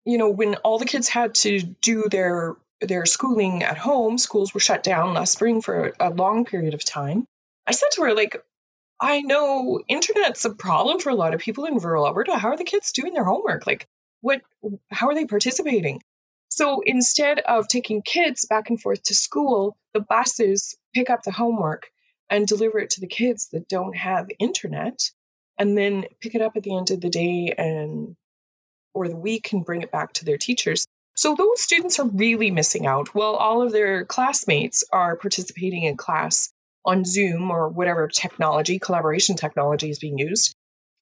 you 0.04 0.16
know 0.18 0.30
when 0.30 0.54
all 0.56 0.78
the 0.78 0.84
kids 0.84 1.08
had 1.08 1.34
to 1.36 1.60
do 1.60 2.08
their 2.08 2.54
their 2.80 3.04
schooling 3.04 3.64
at 3.64 3.78
home, 3.78 4.16
schools 4.18 4.54
were 4.54 4.60
shut 4.60 4.84
down 4.84 5.14
last 5.14 5.32
spring 5.32 5.60
for 5.60 5.92
a 5.98 6.10
long 6.10 6.44
period 6.44 6.74
of 6.74 6.84
time. 6.84 7.26
I 7.66 7.72
said 7.72 7.88
to 7.94 8.02
her, 8.02 8.14
like, 8.14 8.36
I 9.00 9.22
know 9.22 9.80
internet's 9.88 10.44
a 10.44 10.50
problem 10.54 11.00
for 11.00 11.10
a 11.10 11.14
lot 11.16 11.34
of 11.34 11.40
people 11.40 11.64
in 11.64 11.78
rural 11.78 12.06
Alberta. 12.06 12.38
How 12.38 12.50
are 12.50 12.56
the 12.56 12.64
kids 12.64 12.92
doing 12.92 13.12
their 13.14 13.24
homework? 13.24 13.66
Like, 13.66 13.86
what? 14.20 14.42
How 14.90 15.08
are 15.08 15.14
they 15.14 15.26
participating? 15.26 16.00
So 16.48 16.80
instead 16.86 17.40
of 17.40 17.66
taking 17.66 18.02
kids 18.02 18.46
back 18.46 18.70
and 18.70 18.80
forth 18.80 19.02
to 19.04 19.14
school, 19.14 19.76
the 19.94 20.00
buses 20.00 20.76
pick 20.94 21.10
up 21.10 21.24
the 21.24 21.32
homework 21.32 21.90
and 22.30 22.46
deliver 22.46 22.78
it 22.78 22.90
to 22.90 23.00
the 23.00 23.06
kids 23.06 23.48
that 23.52 23.68
don't 23.68 23.96
have 23.96 24.28
internet 24.38 25.10
and 25.58 25.76
then 25.76 26.04
pick 26.20 26.34
it 26.34 26.42
up 26.42 26.56
at 26.56 26.62
the 26.62 26.76
end 26.76 26.90
of 26.90 27.00
the 27.00 27.10
day 27.10 27.54
and 27.56 28.16
or 28.92 29.08
the 29.08 29.16
week 29.16 29.52
and 29.52 29.64
bring 29.64 29.82
it 29.82 29.90
back 29.90 30.12
to 30.14 30.24
their 30.24 30.38
teachers. 30.38 30.86
So 31.16 31.34
those 31.34 31.60
students 31.60 31.98
are 31.98 32.08
really 32.08 32.50
missing 32.50 32.86
out 32.86 33.14
while 33.14 33.34
all 33.34 33.62
of 33.62 33.72
their 33.72 34.04
classmates 34.04 34.84
are 34.92 35.16
participating 35.16 35.84
in 35.84 35.96
class 35.96 36.52
on 36.84 37.04
Zoom 37.04 37.50
or 37.50 37.68
whatever 37.68 38.08
technology, 38.08 38.78
collaboration 38.78 39.36
technology 39.36 39.90
is 39.90 39.98
being 39.98 40.18
used. 40.18 40.54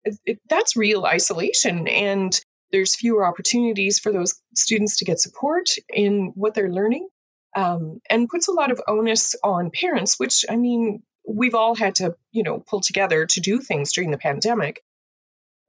It, 0.05 0.19
it, 0.25 0.41
that's 0.49 0.77
real 0.77 1.05
isolation 1.05 1.89
and 1.89 2.39
there's 2.73 2.97
fewer 2.97 3.27
opportunities 3.27 3.99
for 3.99 4.13
those 4.13 4.41
students 4.55 4.99
to 4.99 5.05
get 5.05 5.21
support 5.21 5.69
in 5.93 6.33
what 6.35 6.55
they're 6.55 6.73
learning 6.73 7.09
um, 7.55 8.01
and 8.11 8.29
puts 8.29 8.49
a 8.49 8.53
lot 8.53 8.73
of 8.73 8.81
onus 8.89 9.37
on 9.45 9.71
parents 9.71 10.19
which 10.19 10.45
i 10.51 10.57
mean 10.57 11.03
we've 11.27 11.55
all 11.55 11.75
had 11.75 11.97
to, 11.97 12.17
you 12.31 12.43
know, 12.43 12.59
pull 12.59 12.81
together 12.81 13.27
to 13.27 13.41
do 13.41 13.61
things 13.61 13.93
during 13.93 14.11
the 14.11 14.19
pandemic. 14.19 14.83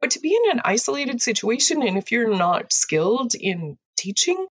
But 0.01 0.11
to 0.11 0.19
be 0.19 0.35
in 0.35 0.51
an 0.51 0.61
isolated 0.65 1.21
situation, 1.21 1.81
and 1.81 1.97
if 1.97 2.11
you're 2.11 2.35
not 2.35 2.73
skilled 2.73 3.35
in 3.35 3.77
teaching, 3.97 4.45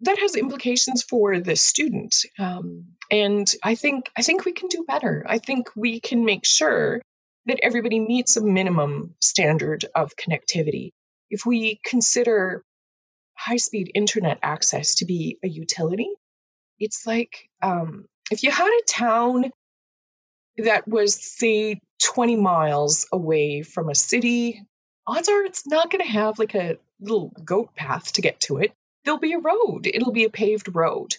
that 0.00 0.18
has 0.18 0.36
implications 0.36 1.02
for 1.02 1.38
the 1.40 1.56
student. 1.56 2.16
Um, 2.38 2.86
and 3.10 3.46
I 3.62 3.74
think 3.74 4.10
I 4.16 4.22
think 4.22 4.44
we 4.44 4.52
can 4.52 4.68
do 4.68 4.84
better. 4.86 5.24
I 5.28 5.38
think 5.38 5.68
we 5.76 6.00
can 6.00 6.24
make 6.24 6.44
sure 6.44 7.02
that 7.46 7.60
everybody 7.62 7.98
meets 7.98 8.36
a 8.36 8.44
minimum 8.44 9.14
standard 9.20 9.84
of 9.94 10.16
connectivity. 10.16 10.90
If 11.30 11.46
we 11.46 11.80
consider 11.84 12.62
high 13.34 13.56
speed 13.56 13.90
internet 13.94 14.38
access 14.42 14.96
to 14.96 15.06
be 15.06 15.38
a 15.42 15.48
utility, 15.48 16.10
it's 16.78 17.06
like 17.06 17.48
um, 17.62 18.06
if 18.30 18.42
you 18.42 18.50
had 18.50 18.68
a 18.68 18.84
town 18.86 19.50
that 20.58 20.86
was, 20.86 21.14
say, 21.14 21.80
20 22.02 22.36
miles 22.36 23.06
away 23.12 23.62
from 23.62 23.88
a 23.88 23.94
city, 23.94 24.62
odds 25.06 25.28
are 25.28 25.44
it's 25.44 25.66
not 25.66 25.90
going 25.90 26.04
to 26.04 26.10
have 26.10 26.38
like 26.38 26.54
a 26.54 26.78
little 27.00 27.32
goat 27.44 27.74
path 27.74 28.12
to 28.12 28.22
get 28.22 28.40
to 28.40 28.58
it. 28.58 28.72
There'll 29.04 29.20
be 29.20 29.32
a 29.32 29.38
road, 29.38 29.86
it'll 29.86 30.12
be 30.12 30.24
a 30.24 30.30
paved 30.30 30.74
road. 30.74 31.14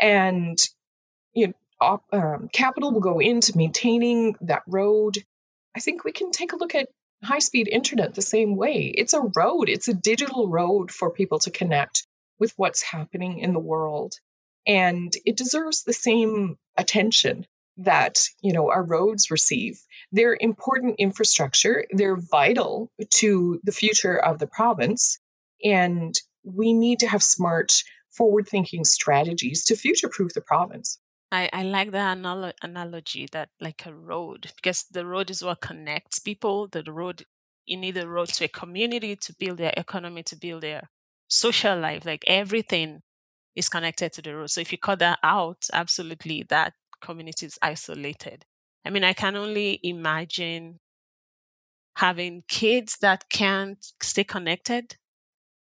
And 0.00 0.58
you 1.34 1.48
know, 1.48 1.52
op, 1.80 2.04
um, 2.12 2.48
capital 2.52 2.92
will 2.92 3.00
go 3.00 3.18
into 3.18 3.56
maintaining 3.56 4.36
that 4.42 4.62
road, 4.66 5.18
I 5.74 5.80
think 5.80 6.04
we 6.04 6.12
can 6.12 6.30
take 6.30 6.52
a 6.52 6.56
look 6.56 6.74
at 6.74 6.88
high 7.24 7.38
speed 7.38 7.68
internet 7.68 8.14
the 8.14 8.22
same 8.22 8.56
way. 8.56 8.92
It's 8.94 9.14
a 9.14 9.30
road, 9.36 9.68
it's 9.68 9.88
a 9.88 9.94
digital 9.94 10.48
road 10.48 10.90
for 10.90 11.10
people 11.10 11.38
to 11.40 11.50
connect 11.50 12.06
with 12.38 12.52
what's 12.56 12.82
happening 12.82 13.38
in 13.38 13.52
the 13.52 13.60
world. 13.60 14.14
And 14.66 15.12
it 15.24 15.36
deserves 15.36 15.82
the 15.82 15.92
same 15.92 16.56
attention 16.76 17.46
that 17.76 18.18
you 18.42 18.52
know 18.52 18.70
our 18.70 18.84
roads 18.84 19.30
receive 19.30 19.80
they're 20.12 20.36
important 20.40 20.96
infrastructure 20.98 21.86
they're 21.92 22.16
vital 22.16 22.90
to 23.10 23.60
the 23.64 23.72
future 23.72 24.16
of 24.16 24.38
the 24.38 24.46
province 24.46 25.18
and 25.64 26.14
we 26.44 26.72
need 26.72 26.98
to 26.98 27.08
have 27.08 27.22
smart 27.22 27.82
forward 28.10 28.46
thinking 28.46 28.84
strategies 28.84 29.64
to 29.64 29.76
future 29.76 30.08
proof 30.08 30.34
the 30.34 30.40
province 30.40 30.98
I, 31.32 31.48
I 31.50 31.62
like 31.62 31.92
the 31.92 31.98
analo- 31.98 32.52
analogy 32.60 33.26
that 33.32 33.48
like 33.58 33.86
a 33.86 33.94
road 33.94 34.52
because 34.54 34.84
the 34.90 35.06
road 35.06 35.30
is 35.30 35.42
what 35.42 35.62
connects 35.62 36.18
people. 36.18 36.68
The 36.68 36.84
road 36.86 37.24
you 37.64 37.78
need 37.78 37.96
a 37.96 38.06
road 38.06 38.28
to 38.28 38.44
a 38.44 38.48
community 38.48 39.16
to 39.16 39.34
build 39.38 39.56
their 39.56 39.72
economy, 39.74 40.22
to 40.24 40.36
build 40.36 40.62
their 40.62 40.90
social 41.28 41.78
life. 41.78 42.04
Like 42.04 42.22
everything 42.26 43.00
is 43.56 43.70
connected 43.70 44.12
to 44.12 44.22
the 44.22 44.36
road. 44.36 44.50
So 44.50 44.60
if 44.60 44.72
you 44.72 44.78
cut 44.78 44.98
that 44.98 45.20
out, 45.22 45.64
absolutely 45.72 46.44
that 46.50 46.74
community 47.02 47.46
is 47.46 47.58
isolated. 47.62 48.46
I 48.86 48.90
mean, 48.90 49.04
I 49.04 49.14
can 49.14 49.36
only 49.36 49.80
imagine 49.82 50.80
having 51.96 52.42
kids 52.48 52.98
that 52.98 53.28
can't 53.30 53.84
stay 54.02 54.24
connected 54.24 54.96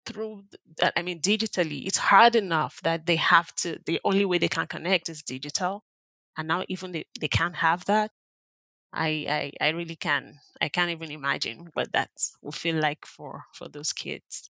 through 0.06 0.44
that 0.78 0.94
i 0.98 1.02
mean 1.04 1.22
digitally 1.22 1.86
it's 1.88 1.98
hard 1.98 2.36
enough 2.36 2.80
that 2.84 3.06
they 3.06 3.16
have 3.18 3.54
to 3.56 3.80
the 3.86 4.00
only 4.06 4.26
way 4.26 4.38
they 4.38 4.48
can 4.50 4.68
connect 4.68 5.10
is 5.10 5.24
digital 5.24 5.84
and 6.38 6.48
now 6.48 6.64
even 6.70 6.92
they, 6.94 7.06
they 7.20 7.28
can't 7.28 7.56
have 7.58 7.86
that. 7.86 8.12
I, 8.94 9.52
I 9.62 9.68
i 9.68 9.70
really 9.72 9.96
can 9.98 10.40
i 10.62 10.70
can't 10.70 10.92
even 10.92 11.12
imagine 11.12 11.70
what 11.74 11.92
that 11.94 12.12
will 12.42 12.52
feel 12.54 12.78
like 12.78 13.06
for 13.06 13.44
for 13.54 13.70
those 13.70 13.94
kids. 13.94 14.50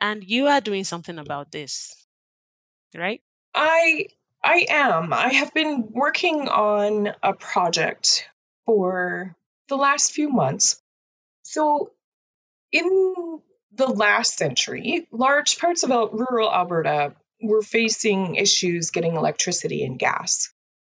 And 0.00 0.24
you 0.24 0.46
are 0.48 0.60
doing 0.62 0.84
something 0.84 1.18
about 1.18 1.52
this 1.52 2.06
right? 2.96 3.22
I 3.54 4.06
i 4.48 4.66
am 4.68 5.12
i 5.12 5.32
have 5.32 5.52
been 5.54 5.88
working 5.90 6.48
on 6.48 7.12
a 7.22 7.32
project 7.32 8.28
for 8.66 9.36
the 9.68 9.76
last 9.76 10.12
few 10.12 10.28
months 10.28 10.80
so 11.42 11.92
in 12.72 13.40
the 13.72 13.86
last 13.86 14.36
century, 14.36 15.06
large 15.12 15.58
parts 15.58 15.82
of 15.82 15.90
rural 15.90 16.52
Alberta 16.52 17.14
were 17.40 17.62
facing 17.62 18.34
issues 18.34 18.90
getting 18.90 19.14
electricity 19.14 19.84
and 19.84 19.98
gas 19.98 20.52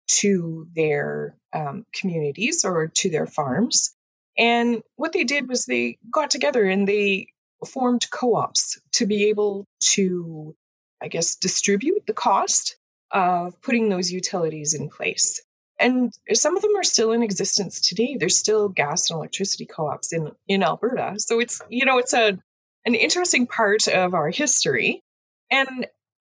to 0.08 0.68
their 0.76 1.38
um, 1.54 1.86
communities 1.94 2.66
or 2.66 2.88
to 2.88 3.10
their 3.10 3.28
farms. 3.28 3.96
And 4.38 4.82
what 4.96 5.14
they 5.14 5.24
did 5.24 5.48
was 5.48 5.66
they 5.66 6.00
got 6.12 6.32
together 6.32 6.64
and 6.66 6.88
they 6.88 7.28
formed 7.66 8.10
co 8.10 8.36
ops 8.36 8.80
to 8.94 9.06
be 9.06 9.30
able 9.30 9.68
to, 9.92 10.56
I 11.02 11.08
guess, 11.08 11.36
distribute 11.36 12.08
the 12.08 12.14
cost 12.14 12.76
of 13.12 13.62
putting 13.62 13.90
those 13.90 14.12
utilities 14.12 14.74
in 14.74 14.90
place. 14.90 15.42
And 15.80 16.14
some 16.34 16.56
of 16.56 16.62
them 16.62 16.76
are 16.78 16.84
still 16.84 17.12
in 17.12 17.24
existence 17.24 17.82
today. 17.82 18.16
There's 18.20 18.38
still 18.38 18.70
gas 18.70 19.10
and 19.10 19.18
electricity 19.18 19.66
co-ops 19.66 20.14
in, 20.14 20.32
in 20.48 20.64
Alberta. 20.64 21.16
So 21.18 21.40
it's, 21.40 21.62
you 21.70 21.86
know, 21.86 21.98
it's 21.98 22.14
a 22.14 22.38
an 22.86 22.96
interesting 22.96 23.48
part 23.48 23.88
of 23.88 24.14
our 24.14 24.30
history. 24.30 25.02
And 25.50 25.88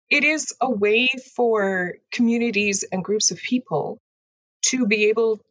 it 0.10 0.24
is 0.24 0.56
a 0.60 0.70
way 0.70 1.10
for 1.36 1.96
communities 2.12 2.84
and 2.92 3.04
groups 3.04 3.32
of 3.32 3.38
people 3.38 4.00
to 4.68 4.88
be 4.88 5.10
able 5.10 5.42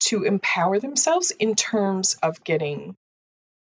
to 0.00 0.24
empower 0.24 0.78
themselves 0.78 1.30
in 1.30 1.54
terms 1.54 2.16
of 2.22 2.44
getting 2.44 2.94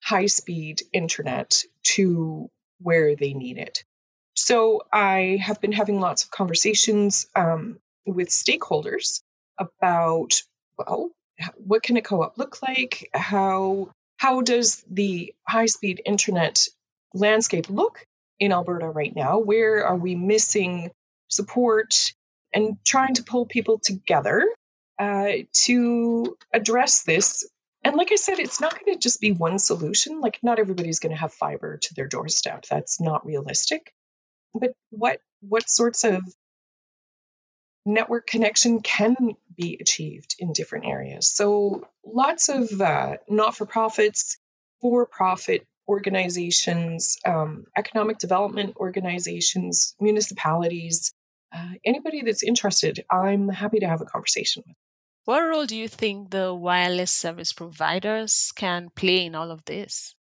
high 0.02 0.28
speed 0.28 0.82
internet 0.94 1.64
to 1.84 2.50
where 2.80 3.16
they 3.16 3.34
need 3.34 3.58
it. 3.58 3.84
So 4.36 4.82
I 4.92 5.40
have 5.42 5.62
been 5.62 5.72
having 5.72 6.00
lots 6.00 6.24
of 6.24 6.32
conversations 6.32 7.28
um, 7.36 7.80
with 8.06 8.30
stakeholders 8.30 9.22
about, 9.58 10.42
well, 10.78 11.12
what 11.56 11.84
can 11.84 11.98
a 11.98 12.02
co-op 12.02 12.38
look 12.38 12.62
like? 12.62 13.10
How 13.14 13.90
how 14.18 14.42
does 14.42 14.84
the 14.90 15.34
high 15.48 15.68
speed 15.68 16.02
internet 16.06 16.68
landscape 17.14 17.70
look 17.70 18.04
in 18.40 18.52
Alberta 18.52 18.90
right 18.90 19.16
now? 19.16 19.40
Where 19.40 19.86
are 19.86 19.96
we 19.96 20.16
missing 20.16 20.92
support 21.30 22.14
and 22.54 22.78
trying 22.86 23.16
to 23.16 23.24
pull 23.24 23.46
people 23.46 23.80
together 23.80 24.46
uh, 25.00 25.32
to 25.64 26.38
address 26.54 27.04
this? 27.04 27.50
And 27.84 27.96
like 27.96 28.12
I 28.12 28.16
said, 28.16 28.40
it's 28.40 28.60
not 28.60 28.78
going 28.78 28.94
to 28.94 29.00
just 29.00 29.22
be 29.22 29.32
one 29.32 29.58
solution. 29.58 30.20
Like, 30.20 30.40
not 30.44 30.60
everybody's 30.60 31.00
going 31.00 31.14
to 31.14 31.22
have 31.22 31.32
fiber 31.32 31.78
to 31.78 31.94
their 31.94 32.08
doorstep. 32.08 32.66
That's 32.70 33.00
not 33.00 33.26
realistic. 33.26 33.94
But 34.54 34.72
what 34.90 35.20
what 35.42 35.70
sorts 35.70 36.04
of 36.04 36.24
network 37.86 38.28
connection 38.28 38.82
can 38.82 39.16
be 39.56 39.78
achieved 39.82 40.36
in 40.40 40.54
different 40.54 40.86
areas. 40.86 41.32
So, 41.34 41.88
lots 42.06 42.50
of 42.50 42.82
uh, 42.82 43.18
not 43.28 43.56
for 43.56 43.66
profits, 43.66 44.38
for 44.82 45.06
profit 45.06 45.66
organizations, 45.88 47.18
um, 47.26 47.66
economic 47.76 48.20
development 48.20 48.76
organizations, 48.78 49.96
municipalities, 50.00 51.12
uh, 51.54 51.74
anybody 51.84 52.22
that's 52.22 52.44
interested, 52.44 53.04
I'm 53.10 53.50
happy 53.50 53.80
to 53.80 53.88
have 53.88 54.02
a 54.02 54.06
conversation 54.06 54.64
with. 54.68 54.76
What 55.26 55.42
role 55.42 55.66
do 55.66 55.76
you 55.76 55.88
think 55.88 56.30
the 56.30 56.54
wireless 56.54 57.12
service 57.12 57.54
providers 57.54 58.52
can 58.56 58.90
play 58.96 59.26
in 59.26 59.36
all 59.36 59.52
of 59.52 59.66
this? 59.66 60.16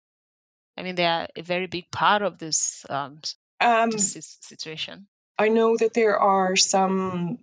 I 0.76 0.82
mean, 0.82 0.94
they 0.94 1.06
are 1.06 1.28
a 1.36 1.42
very 1.42 1.66
big 1.66 1.90
part 1.90 2.22
of 2.22 2.38
this, 2.38 2.84
um, 2.88 3.20
um, 3.60 3.90
this 3.90 4.38
situation. 4.40 5.06
I 5.38 5.48
know 5.48 5.76
that 5.76 5.94
there 5.94 6.18
are 6.18 6.56
some 6.56 7.38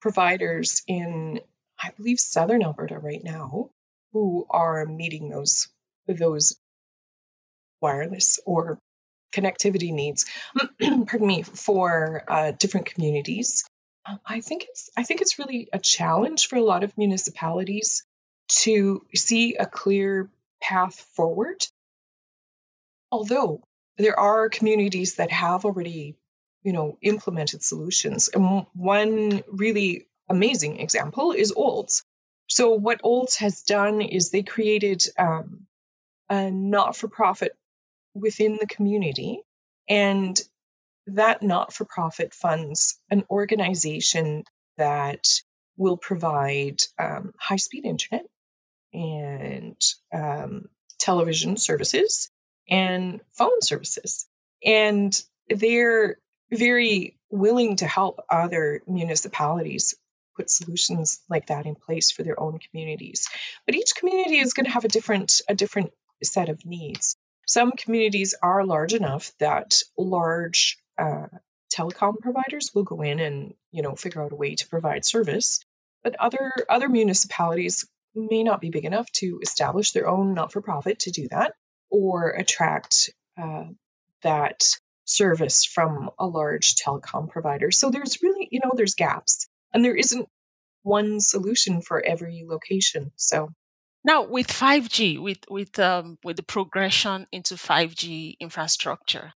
providers 0.00 0.82
in, 0.86 1.40
I 1.82 1.90
believe, 1.96 2.18
southern 2.18 2.62
Alberta 2.62 2.98
right 2.98 3.22
now 3.22 3.70
who 4.12 4.46
are 4.50 4.84
meeting 4.86 5.28
those 5.28 5.68
those 6.08 6.56
wireless 7.80 8.40
or 8.44 8.78
connectivity 9.32 9.92
needs. 9.92 10.26
pardon 10.80 11.26
me 11.26 11.42
for 11.42 12.24
uh, 12.26 12.52
different 12.52 12.86
communities. 12.86 13.64
Um, 14.08 14.18
I 14.26 14.40
think 14.40 14.64
it's 14.68 14.90
I 14.96 15.04
think 15.04 15.20
it's 15.20 15.38
really 15.38 15.68
a 15.72 15.78
challenge 15.78 16.48
for 16.48 16.56
a 16.56 16.64
lot 16.64 16.84
of 16.84 16.96
municipalities 16.98 18.02
to 18.62 19.06
see 19.14 19.54
a 19.54 19.66
clear 19.66 20.28
path 20.60 21.06
forward. 21.14 21.64
Although 23.12 23.62
there 24.04 24.18
are 24.18 24.48
communities 24.48 25.16
that 25.16 25.30
have 25.30 25.64
already 25.64 26.16
you 26.62 26.72
know, 26.72 26.98
implemented 27.02 27.62
solutions. 27.62 28.28
And 28.28 28.66
one 28.74 29.42
really 29.48 30.08
amazing 30.28 30.80
example 30.80 31.32
is 31.32 31.52
Olds. 31.52 32.04
So 32.48 32.70
what 32.70 33.00
Olds 33.02 33.36
has 33.36 33.62
done 33.62 34.00
is 34.00 34.30
they 34.30 34.42
created 34.42 35.04
um, 35.18 35.66
a 36.28 36.50
not-for-profit 36.50 37.56
within 38.14 38.58
the 38.60 38.66
community, 38.66 39.40
and 39.88 40.40
that 41.06 41.42
not-for-profit 41.42 42.34
funds 42.34 43.00
an 43.08 43.24
organization 43.30 44.44
that 44.76 45.26
will 45.76 45.96
provide 45.96 46.82
um, 46.98 47.32
high-speed 47.38 47.84
internet 47.84 48.26
and 48.92 49.80
um, 50.12 50.68
television 50.98 51.56
services 51.56 52.30
and 52.70 53.20
phone 53.32 53.60
services. 53.62 54.26
And 54.64 55.12
they're 55.48 56.18
very 56.52 57.18
willing 57.30 57.76
to 57.76 57.86
help 57.86 58.20
other 58.30 58.82
municipalities 58.86 59.94
put 60.36 60.50
solutions 60.50 61.20
like 61.28 61.46
that 61.46 61.66
in 61.66 61.74
place 61.74 62.10
for 62.10 62.22
their 62.22 62.38
own 62.40 62.58
communities. 62.58 63.28
But 63.66 63.74
each 63.74 63.94
community 63.94 64.38
is 64.38 64.52
going 64.52 64.66
to 64.66 64.72
have 64.72 64.84
a 64.84 64.88
different 64.88 65.40
a 65.48 65.54
different 65.54 65.92
set 66.22 66.48
of 66.48 66.64
needs. 66.64 67.16
Some 67.46 67.72
communities 67.72 68.34
are 68.42 68.64
large 68.64 68.94
enough 68.94 69.32
that 69.38 69.82
large 69.98 70.78
uh, 70.98 71.26
telecom 71.74 72.18
providers 72.20 72.70
will 72.74 72.84
go 72.84 73.02
in 73.02 73.20
and 73.20 73.54
you 73.72 73.82
know 73.82 73.94
figure 73.96 74.22
out 74.22 74.32
a 74.32 74.36
way 74.36 74.54
to 74.54 74.68
provide 74.68 75.04
service. 75.04 75.60
But 76.02 76.16
other 76.16 76.52
other 76.68 76.88
municipalities 76.88 77.86
may 78.14 78.42
not 78.42 78.60
be 78.60 78.70
big 78.70 78.84
enough 78.84 79.10
to 79.12 79.38
establish 79.42 79.92
their 79.92 80.08
own 80.08 80.34
not 80.34 80.52
for 80.52 80.60
profit 80.60 81.00
to 81.00 81.10
do 81.10 81.28
that 81.28 81.54
or 81.90 82.30
attract 82.30 83.10
uh, 83.40 83.64
that 84.22 84.62
service 85.04 85.64
from 85.64 86.10
a 86.18 86.26
large 86.26 86.76
telecom 86.76 87.28
provider. 87.28 87.70
So 87.70 87.90
there's 87.90 88.22
really, 88.22 88.48
you 88.50 88.60
know, 88.62 88.72
there's 88.74 88.94
gaps 88.94 89.48
and 89.72 89.84
there 89.84 89.96
isn't 89.96 90.28
one 90.82 91.20
solution 91.20 91.82
for 91.82 92.04
every 92.04 92.44
location. 92.46 93.12
So 93.16 93.50
now 94.04 94.24
with 94.24 94.48
5G, 94.48 95.20
with 95.20 95.38
with 95.50 95.78
um, 95.78 96.18
with 96.24 96.36
the 96.36 96.42
progression 96.42 97.26
into 97.32 97.54
5G 97.54 98.36
infrastructure, 98.40 99.32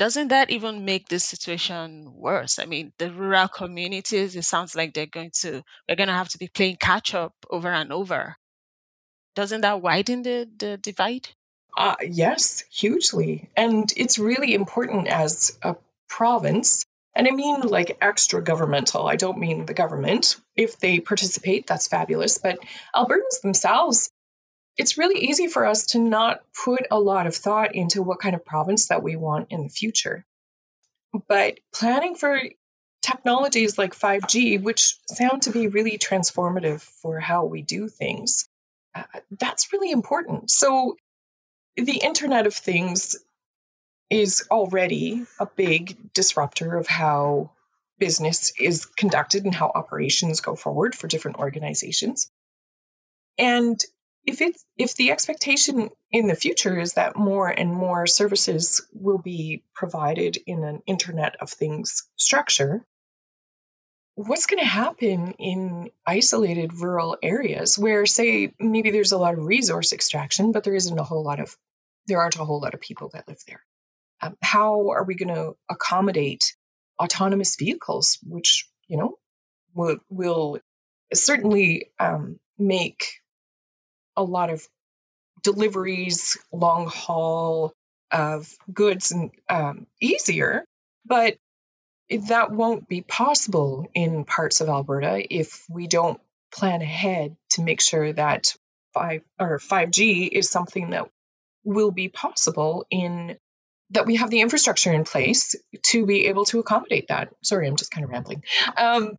doesn't 0.00 0.28
that 0.28 0.50
even 0.50 0.86
make 0.86 1.08
this 1.08 1.26
situation 1.26 2.10
worse? 2.14 2.58
I 2.58 2.64
mean, 2.64 2.90
the 2.98 3.10
rural 3.12 3.48
communities, 3.48 4.34
it 4.34 4.44
sounds 4.44 4.74
like 4.74 4.94
they're 4.94 5.04
going 5.04 5.30
to, 5.42 5.62
we're 5.86 5.96
going 5.96 6.08
to 6.08 6.14
have 6.14 6.30
to 6.30 6.38
be 6.38 6.48
playing 6.48 6.76
catch 6.76 7.14
up 7.14 7.34
over 7.50 7.68
and 7.68 7.92
over. 7.92 8.34
Doesn't 9.34 9.62
that 9.62 9.80
widen 9.80 10.22
the, 10.22 10.48
the 10.58 10.76
divide? 10.76 11.28
Uh, 11.76 11.96
yes, 12.02 12.62
hugely. 12.70 13.48
And 13.56 13.92
it's 13.96 14.18
really 14.18 14.54
important 14.54 15.08
as 15.08 15.58
a 15.62 15.76
province. 16.08 16.84
And 17.14 17.26
I 17.26 17.30
mean 17.30 17.60
like 17.62 17.98
extra 18.00 18.42
governmental. 18.42 19.06
I 19.06 19.16
don't 19.16 19.38
mean 19.38 19.66
the 19.66 19.74
government. 19.74 20.36
If 20.56 20.78
they 20.78 21.00
participate, 21.00 21.66
that's 21.66 21.88
fabulous. 21.88 22.38
But 22.38 22.58
Albertans 22.94 23.40
themselves, 23.42 24.10
it's 24.76 24.98
really 24.98 25.20
easy 25.20 25.46
for 25.46 25.66
us 25.66 25.86
to 25.88 25.98
not 25.98 26.42
put 26.64 26.86
a 26.90 26.98
lot 26.98 27.26
of 27.26 27.34
thought 27.34 27.74
into 27.74 28.02
what 28.02 28.20
kind 28.20 28.34
of 28.34 28.44
province 28.44 28.88
that 28.88 29.02
we 29.02 29.16
want 29.16 29.48
in 29.50 29.64
the 29.64 29.68
future. 29.68 30.24
But 31.28 31.58
planning 31.74 32.14
for 32.14 32.40
technologies 33.02 33.78
like 33.78 33.94
5G, 33.94 34.62
which 34.62 34.96
sound 35.06 35.42
to 35.42 35.50
be 35.50 35.68
really 35.68 35.98
transformative 35.98 36.80
for 36.80 37.18
how 37.18 37.46
we 37.46 37.62
do 37.62 37.88
things, 37.88 38.48
uh, 38.94 39.02
that's 39.38 39.72
really 39.72 39.90
important. 39.90 40.50
So 40.50 40.96
the 41.76 41.98
Internet 41.98 42.46
of 42.46 42.54
Things 42.54 43.16
is 44.08 44.46
already 44.50 45.24
a 45.38 45.46
big 45.46 46.12
disruptor 46.12 46.76
of 46.76 46.86
how 46.88 47.52
business 47.98 48.52
is 48.58 48.86
conducted 48.86 49.44
and 49.44 49.54
how 49.54 49.70
operations 49.72 50.40
go 50.40 50.56
forward 50.56 50.94
for 50.94 51.06
different 51.06 51.38
organizations. 51.38 52.30
And 53.38 53.80
if 54.26 54.40
it's 54.40 54.64
if 54.76 54.96
the 54.96 55.12
expectation 55.12 55.90
in 56.10 56.26
the 56.26 56.34
future 56.34 56.78
is 56.78 56.94
that 56.94 57.16
more 57.16 57.48
and 57.48 57.72
more 57.72 58.06
services 58.06 58.86
will 58.92 59.18
be 59.18 59.62
provided 59.74 60.38
in 60.46 60.64
an 60.64 60.82
internet 60.86 61.36
of 61.40 61.50
things 61.50 62.08
structure 62.16 62.84
what's 64.14 64.46
going 64.46 64.60
to 64.60 64.66
happen 64.66 65.32
in 65.38 65.90
isolated 66.06 66.74
rural 66.74 67.16
areas 67.22 67.78
where 67.78 68.06
say 68.06 68.52
maybe 68.58 68.90
there's 68.90 69.12
a 69.12 69.18
lot 69.18 69.34
of 69.34 69.44
resource 69.44 69.92
extraction 69.92 70.52
but 70.52 70.64
there 70.64 70.74
isn't 70.74 70.98
a 70.98 71.04
whole 71.04 71.24
lot 71.24 71.40
of 71.40 71.56
there 72.06 72.20
aren't 72.20 72.38
a 72.38 72.44
whole 72.44 72.60
lot 72.60 72.74
of 72.74 72.80
people 72.80 73.10
that 73.12 73.28
live 73.28 73.38
there. 73.46 73.64
Um, 74.20 74.36
how 74.42 74.90
are 74.90 75.04
we 75.04 75.14
going 75.14 75.34
to 75.34 75.56
accommodate 75.70 76.54
autonomous 77.00 77.56
vehicles 77.56 78.18
which 78.22 78.68
you 78.88 78.98
know 78.98 79.16
will 79.74 79.98
will 80.10 80.58
certainly 81.14 81.90
um, 81.98 82.38
make 82.58 83.20
a 84.16 84.22
lot 84.22 84.50
of 84.50 84.66
deliveries 85.42 86.36
long 86.52 86.86
haul 86.86 87.72
of 88.10 88.52
goods 88.72 89.12
and 89.12 89.30
um, 89.48 89.86
easier 90.00 90.64
but 91.06 91.38
that 92.10 92.50
won't 92.50 92.88
be 92.88 93.02
possible 93.02 93.88
in 93.94 94.24
parts 94.24 94.60
of 94.60 94.68
Alberta 94.68 95.24
if 95.30 95.64
we 95.68 95.86
don't 95.86 96.20
plan 96.52 96.82
ahead 96.82 97.36
to 97.50 97.62
make 97.62 97.80
sure 97.80 98.12
that 98.12 98.54
5 98.94 99.22
or 99.38 99.58
5G 99.58 100.28
is 100.28 100.50
something 100.50 100.90
that 100.90 101.08
will 101.64 101.90
be 101.90 102.08
possible 102.08 102.86
in 102.90 103.36
that 103.90 104.06
we 104.06 104.16
have 104.16 104.30
the 104.30 104.40
infrastructure 104.40 104.92
in 104.92 105.04
place 105.04 105.56
to 105.82 106.06
be 106.06 106.28
able 106.28 106.44
to 106.46 106.60
accommodate 106.60 107.08
that. 107.08 107.30
Sorry, 107.42 107.66
I'm 107.66 107.76
just 107.76 107.90
kind 107.90 108.04
of 108.04 108.10
rambling. 108.10 108.44
Um, 108.76 109.16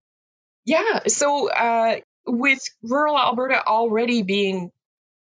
yeah, 0.65 1.07
so 1.07 1.51
uh, 1.51 1.97
with 2.25 2.61
rural 2.81 3.17
Alberta 3.17 3.65
already 3.65 4.21
being 4.21 4.71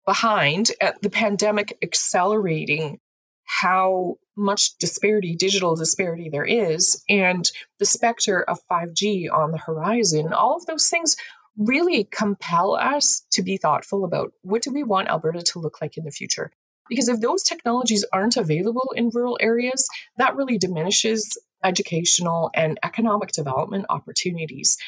behind, 0.04 0.70
the 1.00 1.10
pandemic 1.10 1.78
accelerating 1.82 2.98
how 3.44 4.16
much 4.38 4.76
disparity, 4.78 5.36
digital 5.36 5.76
disparity 5.76 6.30
there 6.30 6.44
is, 6.44 7.02
and 7.08 7.48
the 7.78 7.86
specter 7.86 8.42
of 8.42 8.60
5G 8.70 9.26
on 9.32 9.50
the 9.50 9.58
horizon, 9.58 10.32
all 10.32 10.56
of 10.56 10.66
those 10.66 10.88
things 10.88 11.16
really 11.58 12.04
compel 12.04 12.74
us 12.74 13.26
to 13.32 13.42
be 13.42 13.56
thoughtful 13.56 14.04
about 14.04 14.32
what 14.42 14.62
do 14.62 14.72
we 14.72 14.84
want 14.84 15.08
Alberta 15.08 15.42
to 15.42 15.58
look 15.58 15.80
like 15.82 15.98
in 15.98 16.04
the 16.04 16.10
future. 16.10 16.50
Because 16.88 17.08
if 17.08 17.20
those 17.20 17.42
technologies 17.42 18.04
aren't 18.12 18.36
available 18.36 18.94
in 18.96 19.10
rural 19.12 19.36
areas, 19.40 19.86
that 20.16 20.36
really 20.36 20.56
diminishes 20.56 21.36
educational 21.62 22.50
and 22.54 22.78
economic 22.82 23.32
development 23.32 23.86
opportunities. 23.90 24.78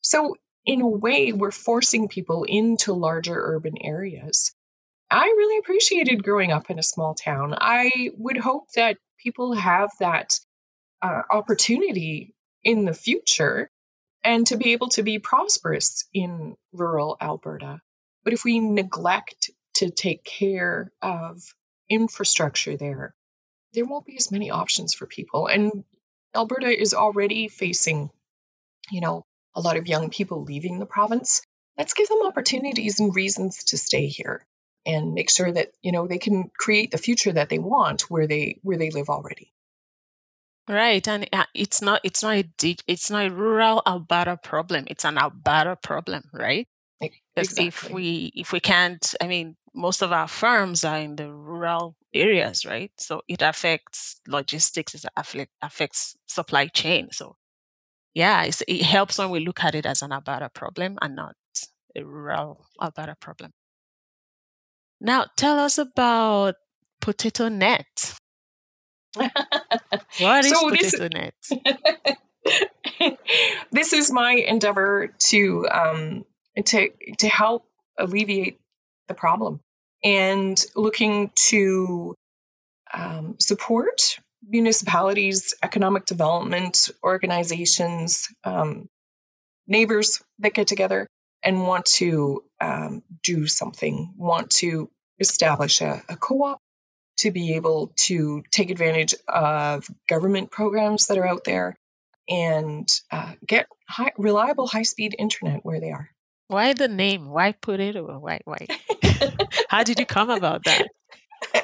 So, 0.00 0.36
in 0.64 0.80
a 0.80 0.88
way, 0.88 1.32
we're 1.32 1.50
forcing 1.50 2.08
people 2.08 2.44
into 2.44 2.92
larger 2.92 3.34
urban 3.34 3.74
areas. 3.80 4.54
I 5.10 5.24
really 5.24 5.58
appreciated 5.58 6.22
growing 6.22 6.52
up 6.52 6.70
in 6.70 6.78
a 6.78 6.84
small 6.84 7.14
town. 7.14 7.54
I 7.60 8.10
would 8.16 8.36
hope 8.36 8.70
that 8.76 8.96
people 9.18 9.54
have 9.54 9.90
that 9.98 10.38
uh, 11.02 11.22
opportunity 11.30 12.34
in 12.62 12.84
the 12.84 12.94
future 12.94 13.68
and 14.22 14.46
to 14.46 14.56
be 14.56 14.72
able 14.72 14.88
to 14.90 15.02
be 15.02 15.18
prosperous 15.18 16.04
in 16.14 16.54
rural 16.72 17.16
Alberta. 17.20 17.80
But 18.22 18.34
if 18.34 18.44
we 18.44 18.60
neglect 18.60 19.50
to 19.74 19.90
take 19.90 20.22
care 20.22 20.92
of 21.02 21.42
infrastructure 21.88 22.76
there, 22.76 23.14
there 23.72 23.86
won't 23.86 24.06
be 24.06 24.16
as 24.16 24.30
many 24.30 24.50
options 24.50 24.94
for 24.94 25.06
people. 25.06 25.48
And 25.48 25.84
Alberta 26.36 26.68
is 26.68 26.94
already 26.94 27.48
facing, 27.48 28.10
you 28.90 29.00
know, 29.00 29.24
a 29.56 29.60
lot 29.60 29.76
of 29.76 29.88
young 29.88 30.10
people 30.10 30.44
leaving 30.44 30.78
the 30.78 30.86
province. 30.86 31.42
Let's 31.76 31.94
give 31.94 32.08
them 32.08 32.26
opportunities 32.26 33.00
and 33.00 33.14
reasons 33.14 33.64
to 33.64 33.78
stay 33.78 34.06
here 34.06 34.44
and 34.90 35.14
make 35.14 35.30
sure 35.30 35.50
that 35.50 35.72
you 35.82 35.92
know 35.92 36.06
they 36.06 36.18
can 36.18 36.50
create 36.58 36.90
the 36.90 36.98
future 36.98 37.32
that 37.32 37.48
they 37.48 37.58
want 37.58 38.02
where 38.10 38.26
they 38.26 38.58
where 38.62 38.78
they 38.78 38.90
live 38.90 39.08
already. 39.08 39.52
Right 40.68 41.06
and 41.08 41.28
uh, 41.32 41.44
it's 41.54 41.82
not 41.82 42.00
it's 42.04 42.22
not 42.22 42.36
a 42.36 42.76
it's 42.86 43.10
not 43.10 43.26
a 43.26 43.34
rural 43.34 43.82
alberta 43.86 44.36
problem 44.36 44.84
it's 44.88 45.04
an 45.04 45.18
alberta 45.18 45.76
problem 45.76 46.22
right? 46.32 46.68
Because 47.00 47.58
exactly. 47.58 47.66
if 47.66 47.90
we 47.90 48.32
if 48.34 48.52
we 48.52 48.60
can't 48.60 49.14
i 49.20 49.26
mean 49.26 49.56
most 49.74 50.02
of 50.02 50.12
our 50.12 50.28
firms 50.28 50.84
are 50.84 50.98
in 50.98 51.16
the 51.16 51.30
rural 51.30 51.96
areas 52.14 52.64
right? 52.64 52.92
So 52.98 53.22
it 53.28 53.42
affects 53.42 54.20
logistics 54.28 54.94
it 54.94 55.04
affect, 55.16 55.50
affects 55.62 56.16
supply 56.26 56.66
chain 56.68 57.08
so 57.10 57.36
yeah 58.14 58.44
it 58.44 58.82
helps 58.82 59.18
when 59.18 59.30
we 59.30 59.40
look 59.40 59.64
at 59.64 59.74
it 59.74 59.86
as 59.86 60.02
an 60.02 60.12
alberta 60.12 60.50
problem 60.50 60.98
and 61.02 61.16
not 61.16 61.34
a 61.96 62.04
rural 62.04 62.66
alberta 62.80 63.16
problem 63.20 63.52
now, 65.00 65.26
tell 65.36 65.58
us 65.58 65.78
about 65.78 66.56
Potato 67.00 67.48
Net. 67.48 68.14
what 69.16 70.44
is 70.44 70.50
so 70.50 70.68
Potato 70.68 71.08
Net? 71.08 71.34
this 73.72 73.92
is 73.92 74.12
my 74.12 74.32
endeavor 74.32 75.14
to 75.18 75.66
um, 75.70 76.24
to 76.66 76.90
to 77.18 77.28
help 77.28 77.64
alleviate 77.98 78.58
the 79.08 79.14
problem 79.14 79.60
and 80.04 80.62
looking 80.76 81.30
to 81.48 82.14
um, 82.92 83.36
support 83.38 84.18
municipalities, 84.46 85.54
economic 85.62 86.06
development 86.06 86.90
organizations, 87.02 88.28
um, 88.44 88.88
neighbors 89.66 90.22
that 90.38 90.54
get 90.54 90.66
together 90.66 91.06
and 91.42 91.66
want 91.66 91.86
to 91.86 92.42
um, 92.60 93.02
do 93.22 93.46
something, 93.46 94.12
want 94.16 94.50
to 94.50 94.90
establish 95.18 95.80
a, 95.80 96.02
a 96.08 96.16
co 96.16 96.42
op 96.42 96.60
to 97.18 97.30
be 97.30 97.54
able 97.54 97.92
to 97.96 98.42
take 98.50 98.70
advantage 98.70 99.14
of 99.28 99.86
government 100.08 100.50
programs 100.50 101.06
that 101.08 101.18
are 101.18 101.26
out 101.26 101.44
there 101.44 101.76
and 102.28 102.88
uh, 103.10 103.32
get 103.46 103.66
high, 103.88 104.12
reliable 104.16 104.66
high 104.66 104.82
speed 104.82 105.14
internet 105.18 105.60
where 105.62 105.80
they 105.80 105.90
are. 105.90 106.08
Why 106.48 106.72
the 106.72 106.88
name? 106.88 107.28
Why 107.28 107.52
put 107.52 107.78
it? 107.80 107.94
Why? 108.02 108.40
Why? 108.44 108.66
How 109.68 109.84
did 109.84 110.00
you 110.00 110.06
come 110.06 110.30
about 110.30 110.64
that? 110.64 110.88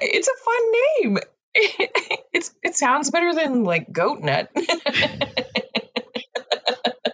it's 0.00 0.28
a 0.28 0.36
fun 0.44 0.62
name. 1.02 1.18
it's 2.32 2.54
it 2.62 2.76
sounds 2.76 3.10
better 3.10 3.34
than 3.34 3.64
like 3.64 3.92
GoatNet 3.92 4.48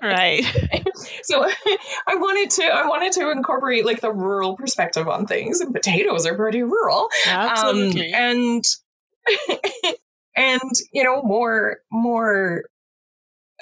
right. 0.06 0.44
So 1.22 1.44
i 2.06 2.14
wanted 2.14 2.50
to 2.50 2.64
i 2.64 2.86
wanted 2.86 3.12
to 3.12 3.30
incorporate 3.30 3.84
like 3.84 4.00
the 4.00 4.12
rural 4.12 4.56
perspective 4.56 5.08
on 5.08 5.26
things 5.26 5.60
and 5.60 5.74
potatoes 5.74 6.26
are 6.26 6.34
pretty 6.34 6.62
rural. 6.62 7.08
Absolutely. 7.26 8.14
Um, 8.14 8.20
and 8.22 8.64
and 10.36 10.70
you 10.92 11.04
know 11.04 11.22
more 11.22 11.78
more 11.90 12.64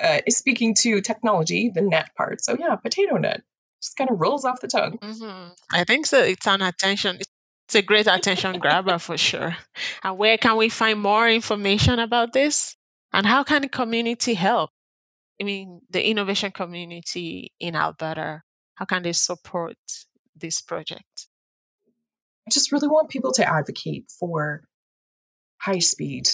uh, 0.02 0.20
speaking 0.28 0.74
to 0.80 1.00
technology 1.00 1.70
the 1.74 1.80
net 1.80 2.10
part. 2.16 2.42
So 2.42 2.56
yeah 2.58 2.76
potato 2.76 3.16
net 3.16 3.42
just 3.82 3.96
kind 3.96 4.10
of 4.10 4.20
rolls 4.20 4.44
off 4.44 4.60
the 4.60 4.68
tongue. 4.68 4.98
Mm-hmm. 4.98 5.52
i 5.72 5.84
think 5.84 6.06
so 6.06 6.22
it's 6.22 6.46
an 6.46 6.62
attention 6.62 7.18
it's 7.66 7.74
a 7.74 7.82
great 7.82 8.06
attention 8.06 8.58
grabber 8.58 8.98
for 8.98 9.16
sure. 9.16 9.56
And 10.02 10.18
where 10.18 10.36
can 10.36 10.56
we 10.56 10.68
find 10.68 11.00
more 11.00 11.28
information 11.28 11.98
about 11.98 12.32
this? 12.32 12.76
And 13.12 13.26
how 13.26 13.42
can 13.42 13.62
the 13.62 13.68
community 13.68 14.34
help 14.34 14.70
I 15.40 15.44
mean, 15.44 15.80
the 15.90 16.06
innovation 16.06 16.52
community 16.52 17.52
in 17.58 17.74
Alberta, 17.74 18.42
how 18.74 18.84
can 18.84 19.02
they 19.02 19.12
support 19.12 19.76
this 20.36 20.60
project? 20.60 21.28
I 22.46 22.50
just 22.50 22.72
really 22.72 22.88
want 22.88 23.08
people 23.08 23.32
to 23.32 23.48
advocate 23.48 24.10
for 24.18 24.62
high 25.58 25.78
speed 25.78 26.28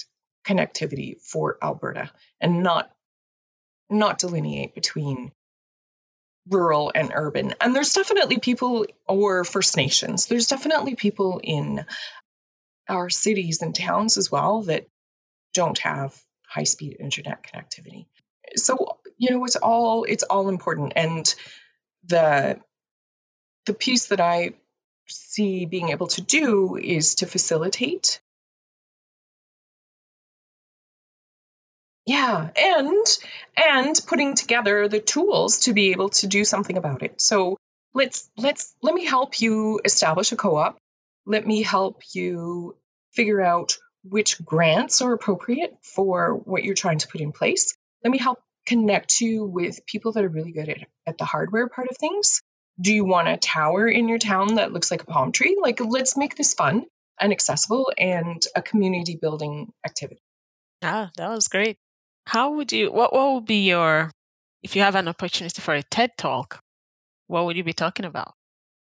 connectivity 0.47 1.21
for 1.23 1.59
Alberta 1.63 2.11
and 2.41 2.63
not 2.63 2.91
not 3.89 4.19
delineate 4.19 4.75
between 4.75 5.33
rural 6.49 6.93
and 6.95 7.13
urban. 7.15 7.55
And 7.61 7.75
there's 7.75 7.93
definitely 7.93 8.39
people 8.39 8.87
or 9.07 9.45
First 9.45 9.77
Nations. 9.77 10.27
There's 10.27 10.47
definitely 10.47 10.95
people 10.95 11.41
in 11.43 11.85
our 12.89 13.11
cities 13.11 13.63
and 13.63 13.75
towns 13.75 14.17
as 14.17 14.31
well 14.31 14.63
that 14.63 14.87
don't 15.55 15.79
have 15.79 16.17
high 16.47 16.65
speed 16.65 16.97
internet 16.99 17.43
connectivity. 17.43 18.07
So, 18.57 18.99
you 19.17 19.31
know, 19.31 19.45
it's 19.45 19.57
all 19.57 20.05
it's 20.05 20.23
all 20.25 20.49
important. 20.49 20.93
And 20.97 21.33
the 22.05 22.61
the 23.67 23.75
piece 23.75 24.09
that 24.09 24.21
I 24.21 24.55
see 25.09 25.67
being 25.67 25.91
able 25.91 26.09
to 26.09 26.23
do 26.23 26.77
is 26.77 27.17
to 27.17 27.27
facilitate. 27.27 28.21
Yeah 32.07 32.51
and 32.57 33.07
and 33.57 34.01
putting 34.07 34.35
together 34.35 34.89
the 34.89 35.01
tools 35.01 35.61
to 35.61 35.73
be 35.73 35.93
able 35.93 36.09
to 36.11 36.27
do 36.27 36.45
something 36.45 36.77
about 36.77 37.03
it. 37.03 37.21
So 37.21 37.57
let's 37.95 38.31
let's 38.37 38.75
let 38.83 38.95
me 38.95 39.05
help 39.05 39.41
you 39.41 39.81
establish 39.85 40.33
a 40.33 40.37
co-op. 40.37 40.79
Let 41.27 41.47
me 41.47 41.63
help 41.63 42.03
you 42.13 42.77
figure 43.13 43.41
out 43.41 43.79
which 44.03 44.43
grants 44.45 45.03
are 45.03 45.13
appropriate 45.13 45.77
for 45.83 46.35
what 46.35 46.65
you're 46.65 46.75
trying 46.75 46.99
to 46.99 47.09
put 47.09 47.21
in 47.21 47.33
place 47.33 47.77
let 48.05 48.11
me 48.11 48.19
help 48.19 48.39
connect 48.67 49.21
you 49.21 49.45
with 49.45 49.85
people 49.87 50.13
that 50.13 50.25
are 50.25 50.29
really 50.29 50.53
good 50.53 50.69
at, 50.69 50.79
at 51.07 51.19
the 51.19 51.25
hardware 51.25 51.69
part 51.69 51.89
of 51.91 51.97
things 51.97 52.43
do 52.81 52.95
you 52.95 53.05
want 53.05 53.29
a 53.29 53.37
tower 53.37 53.89
in 53.89 54.09
your 54.09 54.19
town 54.19 54.55
that 54.57 54.73
looks 54.73 54.91
like 54.91 55.03
a 55.03 55.07
palm 55.07 55.33
tree 55.33 55.59
like 55.61 55.81
let's 55.81 56.17
make 56.17 56.37
this 56.37 56.55
fun 56.55 56.85
and 57.21 57.33
accessible 57.33 57.91
and 57.99 58.43
a 58.55 58.63
community 58.63 59.19
building 59.21 59.73
activity 59.85 60.23
ah 60.83 61.11
that 61.17 61.29
was 61.31 61.49
great 61.49 61.77
how 62.31 62.53
would 62.53 62.73
you, 62.73 62.93
what, 62.93 63.13
what 63.13 63.35
would 63.35 63.47
be 63.47 63.67
your, 63.67 64.11
if 64.63 64.77
you 64.77 64.83
have 64.83 64.95
an 64.95 65.09
opportunity 65.09 65.61
for 65.61 65.75
a 65.75 65.83
TED 65.83 66.13
talk, 66.17 66.61
what 67.27 67.45
would 67.45 67.57
you 67.57 67.65
be 67.65 67.73
talking 67.73 68.05
about? 68.05 68.35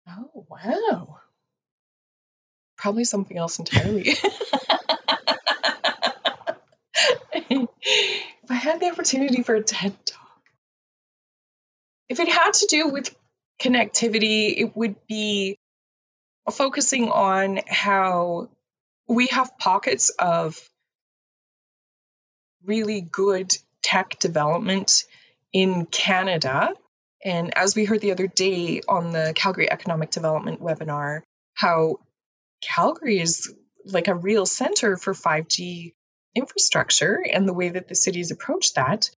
Oh, 0.05 0.45
wow. 0.49 1.19
Probably 2.77 3.05
something 3.05 3.37
else 3.37 3.59
entirely. 3.59 4.15
I 8.51 8.55
had 8.55 8.81
the 8.81 8.91
opportunity 8.91 9.43
for 9.43 9.55
a 9.55 9.63
TED 9.63 9.95
talk, 10.05 10.41
if 12.09 12.19
it 12.19 12.27
had 12.27 12.51
to 12.55 12.67
do 12.67 12.89
with 12.89 13.15
connectivity, 13.61 14.53
it 14.57 14.75
would 14.75 14.95
be 15.07 15.57
focusing 16.51 17.09
on 17.09 17.61
how 17.65 18.49
we 19.07 19.27
have 19.27 19.57
pockets 19.57 20.09
of 20.19 20.59
really 22.65 22.99
good 22.99 23.55
tech 23.83 24.19
development 24.19 25.05
in 25.53 25.85
Canada. 25.85 26.73
And 27.23 27.57
as 27.57 27.73
we 27.73 27.85
heard 27.85 28.01
the 28.01 28.11
other 28.11 28.27
day 28.27 28.81
on 28.85 29.13
the 29.13 29.31
Calgary 29.33 29.71
Economic 29.71 30.09
Development 30.09 30.61
webinar, 30.61 31.21
how 31.53 31.99
Calgary 32.61 33.21
is 33.21 33.49
like 33.85 34.09
a 34.09 34.15
real 34.15 34.45
center 34.45 34.97
for 34.97 35.13
5G 35.13 35.93
infrastructure 36.35 37.23
and 37.31 37.47
the 37.47 37.53
way 37.53 37.69
that 37.69 37.87
the 37.87 37.95
cities 37.95 38.31
approach 38.31 38.73
that. 38.73 39.09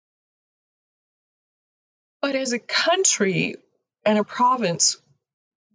But 2.21 2.37
as 2.37 2.53
a 2.53 2.59
country 2.59 3.57
and 4.05 4.19
a 4.19 4.25
province, 4.25 4.97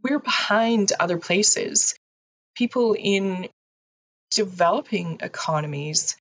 we're 0.04 0.20
behind 0.20 0.94
other 1.00 1.18
places. 1.18 1.96
People 2.56 2.96
in 2.98 3.50
developing 4.32 5.20
economies 5.22 6.16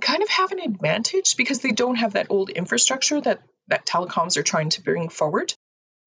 kind 0.00 0.22
of 0.22 0.28
have 0.28 0.52
an 0.52 0.60
advantage 0.60 1.36
because 1.36 1.60
they 1.60 1.72
don't 1.72 1.96
have 1.96 2.14
that 2.14 2.26
old 2.30 2.50
infrastructure 2.50 3.20
that 3.20 3.42
that 3.68 3.86
telecoms 3.86 4.36
are 4.36 4.42
trying 4.42 4.70
to 4.70 4.82
bring 4.82 5.08
forward. 5.08 5.52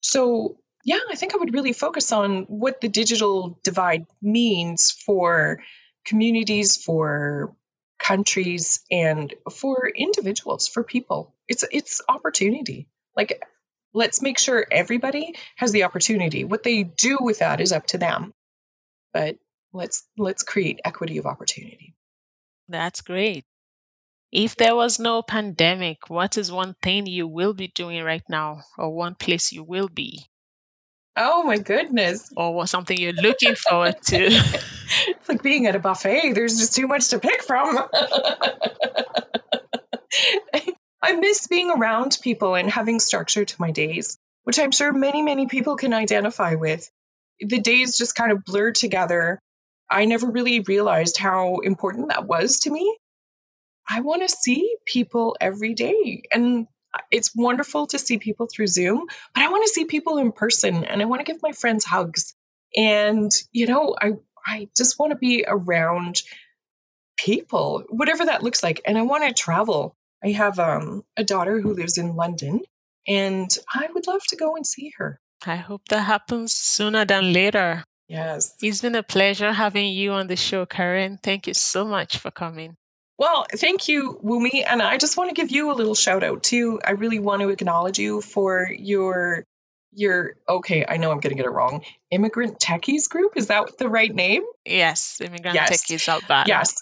So, 0.01 0.57
yeah, 0.85 0.99
I 1.09 1.15
think 1.15 1.33
I 1.33 1.37
would 1.37 1.53
really 1.53 1.73
focus 1.73 2.11
on 2.11 2.43
what 2.43 2.79
the 2.79 2.87
digital 2.87 3.59
divide 3.63 4.05
means 4.21 4.91
for 4.91 5.61
communities, 6.05 6.81
for 6.81 7.53
countries, 7.99 8.81
and 8.89 9.33
for 9.51 9.87
individuals, 9.87 10.67
for 10.67 10.83
people. 10.83 11.35
It's 11.47 11.63
it's 11.71 12.01
opportunity. 12.07 12.87
Like 13.15 13.41
let's 13.93 14.21
make 14.21 14.39
sure 14.39 14.65
everybody 14.71 15.35
has 15.55 15.71
the 15.71 15.83
opportunity. 15.83 16.43
What 16.43 16.63
they 16.63 16.83
do 16.83 17.17
with 17.19 17.39
that 17.39 17.59
is 17.59 17.71
up 17.71 17.87
to 17.87 17.97
them. 17.97 18.33
But 19.13 19.37
let's 19.73 20.07
let's 20.17 20.43
create 20.43 20.79
equity 20.83 21.17
of 21.17 21.25
opportunity. 21.25 21.95
That's 22.67 23.01
great. 23.01 23.45
If 24.31 24.55
there 24.55 24.75
was 24.75 24.99
no 24.99 25.23
pandemic, 25.23 26.09
what 26.09 26.37
is 26.37 26.51
one 26.51 26.75
thing 26.83 27.07
you 27.07 27.27
will 27.27 27.53
be 27.53 27.67
doing 27.67 28.03
right 28.03 28.23
now, 28.29 28.61
or 28.77 28.93
one 28.93 29.15
place 29.15 29.51
you 29.51 29.63
will 29.63 29.89
be? 29.89 30.23
Oh 31.21 31.43
my 31.43 31.57
goodness. 31.57 32.31
Or 32.37 32.65
something 32.65 32.97
you're 32.97 33.11
looking 33.11 33.55
forward 33.55 33.95
to? 34.03 34.17
it's 35.07 35.27
like 35.27 35.43
being 35.43 35.67
at 35.67 35.75
a 35.75 35.79
buffet. 35.79 36.31
There's 36.31 36.57
just 36.57 36.73
too 36.75 36.87
much 36.87 37.09
to 37.09 37.19
pick 37.19 37.43
from. 37.43 37.77
I 41.01 41.13
miss 41.13 41.47
being 41.47 41.71
around 41.71 42.17
people 42.21 42.55
and 42.55 42.69
having 42.69 42.99
structure 43.01 43.43
to 43.43 43.55
my 43.59 43.71
days, 43.71 44.17
which 44.43 44.59
I'm 44.59 44.71
sure 44.71 44.93
many, 44.93 45.21
many 45.21 45.47
people 45.47 45.75
can 45.75 45.93
identify 45.93 46.55
with. 46.55 46.89
The 47.41 47.59
days 47.59 47.97
just 47.97 48.15
kind 48.15 48.31
of 48.31 48.45
blurred 48.45 48.75
together. 48.75 49.41
I 49.91 50.05
never 50.05 50.27
really 50.27 50.61
realized 50.61 51.17
how 51.17 51.57
important 51.57 52.09
that 52.09 52.25
was 52.25 52.61
to 52.61 52.69
me. 52.69 52.97
I 53.89 53.99
want 54.01 54.21
to 54.21 54.29
see 54.29 54.75
people 54.85 55.35
every 55.41 55.73
day. 55.73 56.23
And 56.33 56.67
it's 57.11 57.35
wonderful 57.35 57.87
to 57.87 57.99
see 57.99 58.17
people 58.17 58.47
through 58.47 58.67
Zoom, 58.67 59.05
but 59.33 59.43
I 59.43 59.49
want 59.49 59.65
to 59.65 59.73
see 59.73 59.85
people 59.85 60.17
in 60.17 60.31
person 60.31 60.85
and 60.85 61.01
I 61.01 61.05
want 61.05 61.25
to 61.25 61.31
give 61.31 61.41
my 61.41 61.51
friends 61.51 61.85
hugs. 61.85 62.35
And, 62.75 63.31
you 63.51 63.67
know, 63.67 63.95
I, 63.99 64.13
I 64.45 64.69
just 64.75 64.99
want 64.99 65.11
to 65.11 65.17
be 65.17 65.45
around 65.47 66.21
people, 67.17 67.83
whatever 67.89 68.25
that 68.25 68.43
looks 68.43 68.63
like. 68.63 68.81
And 68.85 68.97
I 68.97 69.03
want 69.03 69.23
to 69.27 69.33
travel. 69.33 69.95
I 70.23 70.31
have 70.31 70.59
um, 70.59 71.03
a 71.17 71.23
daughter 71.23 71.59
who 71.59 71.73
lives 71.73 71.97
in 71.97 72.15
London 72.15 72.61
and 73.07 73.49
I 73.73 73.87
would 73.93 74.07
love 74.07 74.21
to 74.29 74.35
go 74.35 74.55
and 74.55 74.65
see 74.65 74.93
her. 74.97 75.19
I 75.45 75.55
hope 75.55 75.81
that 75.89 76.01
happens 76.01 76.53
sooner 76.53 77.05
than 77.05 77.33
later. 77.33 77.83
Yes. 78.07 78.55
It's 78.61 78.81
been 78.81 78.95
a 78.95 79.03
pleasure 79.03 79.53
having 79.53 79.91
you 79.93 80.11
on 80.11 80.27
the 80.27 80.35
show, 80.35 80.65
Karen. 80.65 81.19
Thank 81.21 81.47
you 81.47 81.53
so 81.53 81.85
much 81.85 82.17
for 82.17 82.31
coming. 82.31 82.75
Well, 83.19 83.45
thank 83.53 83.89
you, 83.89 84.17
Wumi. 84.23 84.63
And 84.65 84.81
I 84.81 84.97
just 84.97 85.17
want 85.17 85.29
to 85.29 85.35
give 85.35 85.51
you 85.51 85.71
a 85.71 85.75
little 85.75 85.93
shout 85.93 86.23
out 86.23 86.41
too. 86.41 86.79
I 86.83 86.91
really 86.91 87.19
want 87.19 87.41
to 87.41 87.49
acknowledge 87.49 87.99
you 87.99 88.21
for 88.21 88.71
your 88.71 89.43
your 89.91 90.35
okay, 90.47 90.85
I 90.87 90.97
know 90.97 91.11
I'm 91.11 91.19
gonna 91.19 91.35
get 91.35 91.45
it 91.45 91.51
wrong. 91.51 91.83
Immigrant 92.11 92.59
Techies 92.59 93.09
Group, 93.09 93.33
is 93.35 93.47
that 93.47 93.77
the 93.77 93.89
right 93.89 94.13
name? 94.13 94.43
Yes, 94.65 95.19
Immigrant 95.19 95.55
yes. 95.55 95.69
Techies 95.69 96.07
Alberta. 96.07 96.45
Yes. 96.47 96.81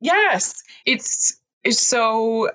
Yes. 0.00 0.64
It's 0.84 1.40
it's 1.62 1.80
so 1.80 2.50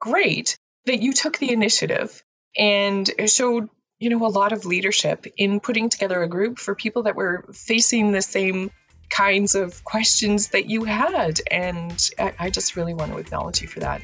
great 0.00 0.58
that 0.84 1.00
you 1.00 1.14
took 1.14 1.38
the 1.38 1.50
initiative 1.50 2.22
and 2.58 3.10
showed, 3.26 3.70
you 3.98 4.10
know, 4.10 4.26
a 4.26 4.28
lot 4.28 4.52
of 4.52 4.66
leadership 4.66 5.26
in 5.38 5.60
putting 5.60 5.88
together 5.88 6.22
a 6.22 6.28
group 6.28 6.58
for 6.58 6.74
people 6.74 7.04
that 7.04 7.16
were 7.16 7.46
facing 7.54 8.12
the 8.12 8.20
same 8.20 8.70
kinds 9.10 9.54
of 9.54 9.84
questions 9.84 10.48
that 10.48 10.66
you 10.66 10.84
had. 10.84 11.40
And 11.50 12.10
I, 12.18 12.34
I 12.38 12.50
just 12.50 12.76
really 12.76 12.94
want 12.94 13.12
to 13.12 13.18
acknowledge 13.18 13.62
you 13.62 13.68
for 13.68 13.80
that. 13.80 14.02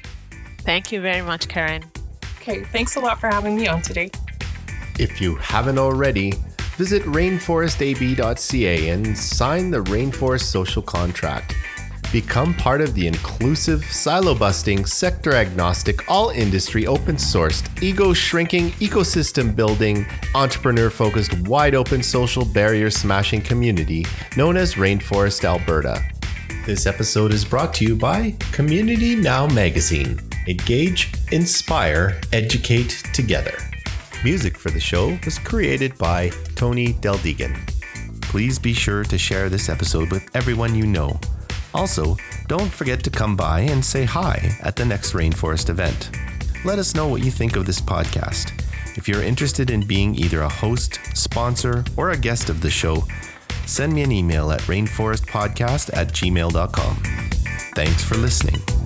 Thank 0.61 0.93
you 0.93 1.01
very 1.01 1.23
much, 1.23 1.49
Karen. 1.49 1.85
Okay, 2.41 2.65
thanks 2.65 2.97
a 2.97 3.01
lot 3.01 3.21
for 3.21 3.29
having 3.29 3.57
me 3.57 3.69
on 3.69 3.83
today. 3.83 4.11
If 4.99 5.21
you 5.21 5.37
haven't 5.37 5.79
already, 5.79 6.33
visit 6.77 7.03
rainforestab.ca 7.03 8.89
and 8.89 9.17
sign 9.17 9.71
the 9.71 9.83
Rainforest 9.85 10.43
Social 10.43 10.83
Contract. 10.83 11.55
Become 12.13 12.55
part 12.55 12.81
of 12.81 12.95
the 12.95 13.07
inclusive, 13.07 13.85
silo 13.85 14.35
busting, 14.35 14.85
sector 14.85 15.35
agnostic, 15.35 16.11
all 16.11 16.31
industry 16.31 16.85
open 16.85 17.15
sourced, 17.15 17.63
ego 17.81 18.13
shrinking, 18.13 18.71
ecosystem 18.81 19.55
building, 19.55 20.05
entrepreneur 20.35 20.91
focused, 20.91 21.39
wide 21.47 21.77
open 21.77 22.03
social 22.03 22.45
barrier 22.45 22.91
smashing 22.91 23.41
community 23.41 24.05
known 24.37 24.57
as 24.57 24.75
Rainforest 24.75 25.45
Alberta. 25.45 26.05
This 26.67 26.85
episode 26.85 27.33
is 27.33 27.45
brought 27.45 27.73
to 27.75 27.85
you 27.85 27.95
by 27.95 28.35
Community 28.51 29.15
Now 29.15 29.47
Magazine. 29.47 30.19
Engage, 30.49 31.13
inspire, 31.31 32.21
educate 32.33 33.05
together. 33.15 33.57
Music 34.25 34.59
for 34.59 34.71
the 34.71 34.81
show 34.81 35.17
was 35.25 35.39
created 35.39 35.97
by 35.97 36.31
Tony 36.57 36.93
Deldegan. 36.95 37.57
Please 38.21 38.59
be 38.59 38.73
sure 38.73 39.05
to 39.05 39.17
share 39.17 39.49
this 39.49 39.69
episode 39.69 40.11
with 40.11 40.29
everyone 40.35 40.75
you 40.75 40.89
know. 40.89 41.21
Also, 41.75 42.17
don't 42.49 42.73
forget 42.73 43.03
to 43.05 43.11
come 43.11 43.37
by 43.37 43.61
and 43.61 43.85
say 43.85 44.05
hi 44.05 44.51
at 44.63 44.77
the 44.77 44.85
next 44.85 45.13
Rainforest 45.13 45.69
event. 45.69 46.11
Let 46.65 46.79
us 46.79 46.95
know 46.95 47.09
what 47.09 47.25
you 47.25 47.31
think 47.31 47.57
of 47.57 47.67
this 47.67 47.81
podcast. 47.81 48.53
If 48.97 49.09
you're 49.09 49.23
interested 49.23 49.71
in 49.71 49.87
being 49.87 50.15
either 50.15 50.43
a 50.43 50.49
host, 50.49 50.99
sponsor, 51.15 51.85
or 51.97 52.11
a 52.11 52.17
guest 52.17 52.51
of 52.51 52.61
the 52.61 52.71
show, 52.71 53.05
send 53.67 53.93
me 53.93 54.03
an 54.03 54.13
email 54.13 54.51
at 54.51 54.61
rainforestpodcast 54.63 55.97
at 55.97 56.09
gmail.com. 56.09 56.97
Thanks 57.75 58.05
for 58.05 58.17
listening. 58.17 58.80